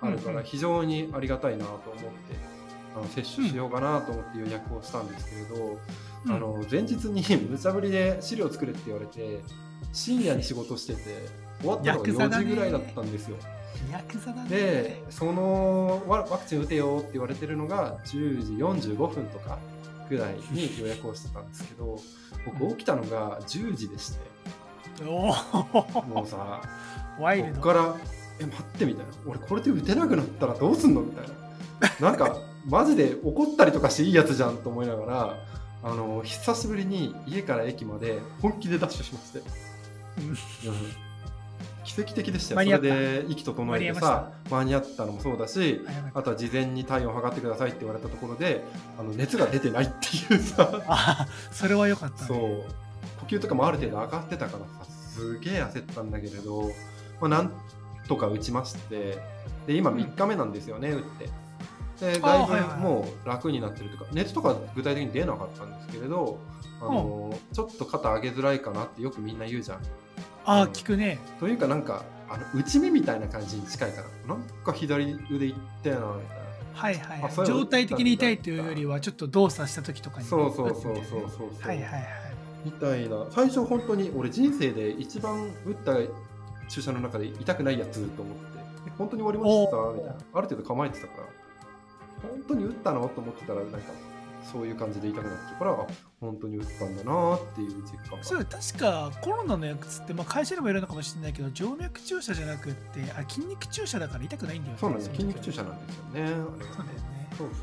[0.00, 2.08] あるかうんうんら非常にありがたいなと思って、
[2.94, 5.64] あの接種しようかなと思って予約をしたんですけれど、
[6.26, 9.40] うんあの前日に 無茶ぶりで資料作れって言われて、
[9.92, 11.00] 深夜に仕事してて、
[11.60, 13.36] 終わったのが4ヤクザだね時ぐらいだったんですよ。
[13.92, 14.50] ヤクザだね。
[14.50, 18.52] で、そのワワクチン打てよって言われてるのが10時
[18.90, 19.58] 45分とか
[20.08, 21.98] ぐらいに予約をしてたんですけど、
[22.58, 26.60] 僕起きたのが10時でして、もうさ、
[27.20, 27.60] ワイルド。
[27.60, 27.96] こっから、
[28.40, 31.02] え、待ってみたいな、俺これで打てなくなったらどうすんの？
[31.02, 31.26] みたい
[32.00, 32.10] な。
[32.10, 32.36] なんか、
[32.66, 35.36] マジで怒ったりとかしていいやつじゃんと思いながら、
[35.82, 39.42] あの、久しぶりに家から駅まで本気でダッシュしまして。
[41.96, 42.76] うんうん奇跡的でしたよ。
[42.76, 45.80] それで息整えて間さ、間に合ったのもそうだし、
[46.12, 48.62] あとは事前に体温を測ってくださいって言われたところで、
[48.98, 52.28] あの熱が出てないっていうさ、あそれは良かった、ね。
[52.28, 52.38] そう、
[53.20, 56.70] 呼吸とかもある程度上がってたからさ、すげえ焦ったんだけれど、
[57.20, 57.52] まあ、なん
[58.06, 59.18] とか打ちまして、
[59.66, 61.30] で、今3日目なんですよね、打って。
[62.00, 62.78] でだいぶはいはいはい。
[62.80, 66.38] もう楽になってるというか熱とか具体的に出なかったんですけれど
[66.80, 69.82] あのちょっと肩上げづらいかなってよくみんな言うじゃん
[70.48, 70.70] ああ、うん。
[70.70, 71.18] 聞くね。
[71.38, 74.40] というかなんかあの内身みたいな感じに近いからな？
[74.40, 76.48] んか左腕いってなみたいな。
[76.74, 77.46] はいはい、はい。
[77.46, 81.30] 状態的に痛いというよりは、ちょっと動作した時とかにね、そうそうそうそうそう。
[81.30, 82.06] そうはいはいはい。
[82.64, 83.26] みたいな。
[83.30, 85.96] 最初本当に俺人生で一番打った
[86.68, 88.58] 注射の中で痛くないやつと思って。
[88.86, 90.16] え本当に終わりましたみたいな。
[90.34, 91.24] ある程度構えてたから。
[92.28, 93.78] 本当に打ったのと思ってたらなんか
[94.50, 95.86] そういう感じで痛くなってるからあ
[96.20, 98.24] 本当に打ったんだなっていう実感が。
[98.24, 104.80] そう確かコロナのやつって、まあ、会社でもいるのかもしれないけど静脈注射じゃなくってあ筋肉注射だから痛くないんだよね。
[104.80, 106.10] そうなんです筋肉注射なんですよね。
[106.12, 106.48] そうだよね。
[107.36, 107.56] そうそう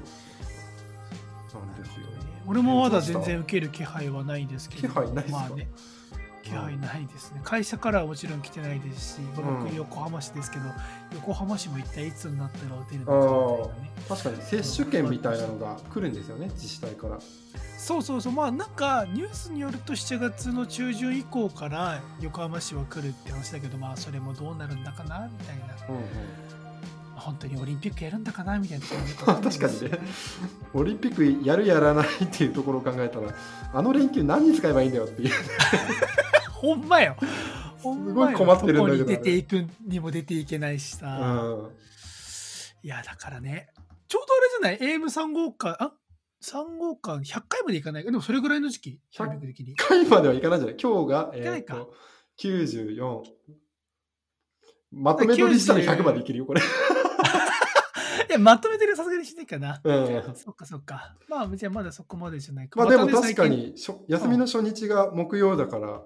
[1.52, 1.62] そう。
[1.66, 2.06] なんですよ。
[2.48, 4.88] 俺もまだ全然受ける気配はないですけど。
[4.90, 5.40] 気配ないっすか？
[5.40, 5.68] まあね
[6.46, 7.42] 気配ないですね。
[7.44, 9.64] 会社からはもちろん来てないですし、うん。
[9.66, 10.66] 僕横浜市ですけど
[11.16, 13.92] 横浜市も一体いつになったら打てるのかみたいなね。
[14.08, 14.42] 確かに。
[14.44, 17.18] 接種券みたいなのが来るんですよね自治体から。
[17.78, 18.34] そうそうそう。
[18.34, 25.64] まあなんかニュースによると7月の中旬以降から横浜市は来るって話だけどまあそれもどうなるんだかなみたいな。
[25.90, 26.04] うんうん。
[27.16, 28.86] 本当にオリンピックやるんだかなみたいな
[29.42, 30.00] 確かにね。
[30.74, 33.34] オリンピックやるやらないっていうところを考えたら
[33.74, 35.32] あの連休何に使えばいいんだよっていう
[36.56, 37.16] ほんまよ。
[37.80, 41.72] すごい困ってるんだけど出ていくにも出ていけないしさ、うん。
[42.82, 43.68] いやだからね
[44.08, 44.34] ちょうど
[44.64, 45.84] あれじゃない？AM3 号館？
[45.84, 45.94] あ
[46.42, 48.04] ？3号館？100回までいかない？
[48.04, 49.00] かでもそれぐらいの時期？
[49.16, 50.78] タイミング的に回まではいかないんじゃない？
[50.82, 51.76] 今日が、えー、いかないか。
[51.76, 51.94] と
[52.40, 53.24] 94
[54.92, 56.62] まとめ取りしたら100までいけるよこれ、
[58.30, 59.82] いやまとめてるさすがにしないかな。
[59.84, 61.18] うん、そっかそっか。
[61.28, 62.80] まあじゃあまだそこまでじゃないか。
[62.80, 66.02] まあでも確かにしょ休みの初日が木曜だから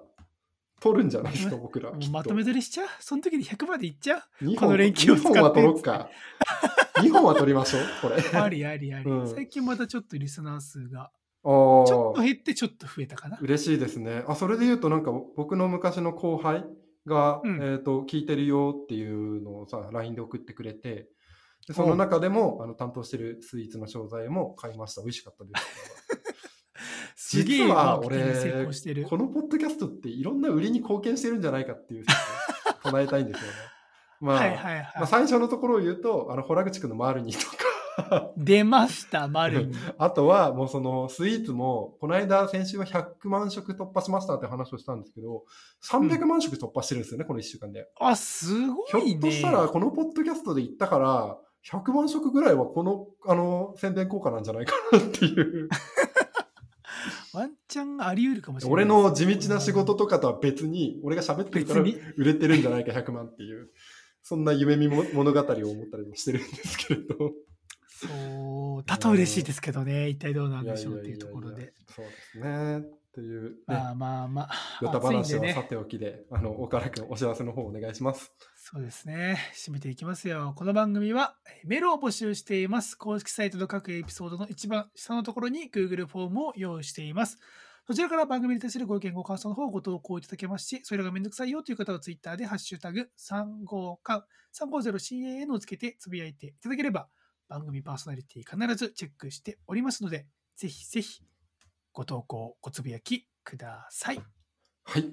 [0.80, 2.88] 取るんじゃないですか僕らまとめ取りしちゃう？
[3.00, 5.38] その時に100までいっちゃ2この連休を使って。
[5.38, 6.10] 本は取ろうか。
[7.00, 8.16] 2本は取りましょうこれ。
[8.16, 9.28] うありありあり、うん。
[9.28, 11.10] 最近またちょっとリスナー数が
[11.42, 13.38] ちょっと減ってちょっと増えたかな。
[13.40, 14.24] 嬉しいですね。
[14.26, 16.64] あ、それで言うと、なんか僕の昔の後輩
[17.06, 17.62] が、うん。
[17.62, 21.08] えっ、と、聞いてるよっていうのをさ、LINE で送ってくれて、
[21.66, 25.02] でその中でも、あの、担当してるスイーツの商材も買いました。
[25.02, 26.19] 美味しかったです。
[27.16, 32.04] すげえ実は俺このポッドキャストっていろんな売りに貢献してるんじゃないかっていう
[32.82, 33.56] 唱えたいんですよね。
[34.20, 45.44] まあ、はいはいはい、まあ、最初のところを言うと、あの、洞口くんのマルニとか、出ました丸に あとは、もうそのスイーツも、この間、先週は100万食突破しましたって話をしたんですけど、
[45.82, 47.88] 300万食突破してるんですよね、この1週間で。
[47.98, 55.68] あすごひょいねっとしたら、このポッドキャストで言ったから、100万食ぐらいはこの、あの、宣伝効果なんじゃないかなっていう。
[57.34, 63.70] ワンチャンあり得るかもしれない俺の地道な仕事とかとは別に、俺が喋ってるから売れてるんじゃないか、100万っていう。
[64.22, 65.54] そんな夢見も物語を思っ
[65.90, 67.32] たりもしてるんですけれど。
[67.88, 73.00] そうだと嬉しいですけどね一体どうなんでしょうっていうところいやいやいやいやでそうですね。
[73.10, 73.56] っていう、ね。
[73.66, 74.50] まあまあまあ
[74.80, 78.32] ヨタ話はさでねておきで、あの、岡原君、お知らせの方お願いします。
[78.72, 79.36] そうですね。
[79.52, 80.52] 締めていきますよ。
[80.56, 81.34] この番組は
[81.64, 82.94] メールを募集しています。
[82.94, 87.38] 公式サイトの各エピソードの一番下のところに Google フォームを用意しています。
[87.88, 94.22] そちらから番組に対するご意見ご感想の方をご投稿いただけますしそれがめんどくさいよという方は Twitter でハッシュタグ350
[94.54, 97.08] 350CAN をつけてつぶやいていただければ
[97.48, 100.26] 番組パーソナリティ必ずチェックしておりますので
[100.56, 101.24] ぜひぜひ
[101.92, 104.22] ご投稿ごつぶやきください。
[104.84, 105.04] はい。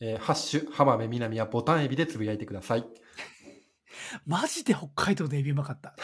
[0.00, 2.86] えーハッシュ、浜辺美波はボタンエビでつぶやいてください。
[4.26, 5.94] マジで北海道のエビうまかった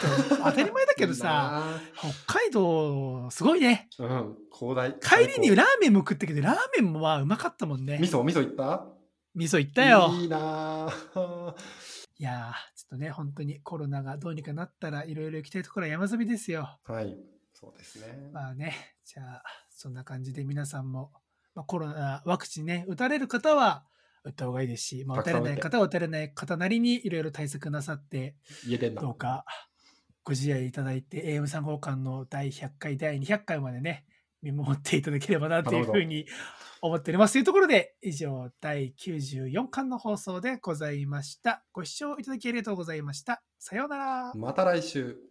[0.43, 1.63] 当たり前だけどさ
[2.25, 3.89] 北海道すごいね。
[3.97, 4.93] うん、広大。
[4.99, 8.85] 帰りに最ラーメンも食ったけどラーメンもまあうまかったもんね高味噌、味噌いった？
[9.33, 11.55] 味噌行ったよいいなあ
[12.17, 17.17] いやーちょっとね本当にコロナがどうにかなったらいろいろ行きたいところは山積みですよはい。
[17.53, 18.29] そうですね。
[18.33, 21.11] まあねじゃあそんな感じで皆さんも、
[21.55, 23.85] まあ、コロナワクチンね打たれる方は
[24.23, 28.35] 打った方がいいですし、まあ、打たれない方は打たれない方なりにいろいろ対策なさって。
[29.01, 29.45] どうか
[30.23, 34.05] ご自愛いただいて AM3 号館の第100回第200回までね
[34.41, 36.25] 見守っていただければなというふうに
[36.81, 37.33] 思っております。
[37.33, 41.63] というところで以上第94巻の放送でございました。
[41.71, 43.43] ご視聴いただきありがとうございました。
[43.59, 44.33] さようなら。
[44.35, 45.25] また来週。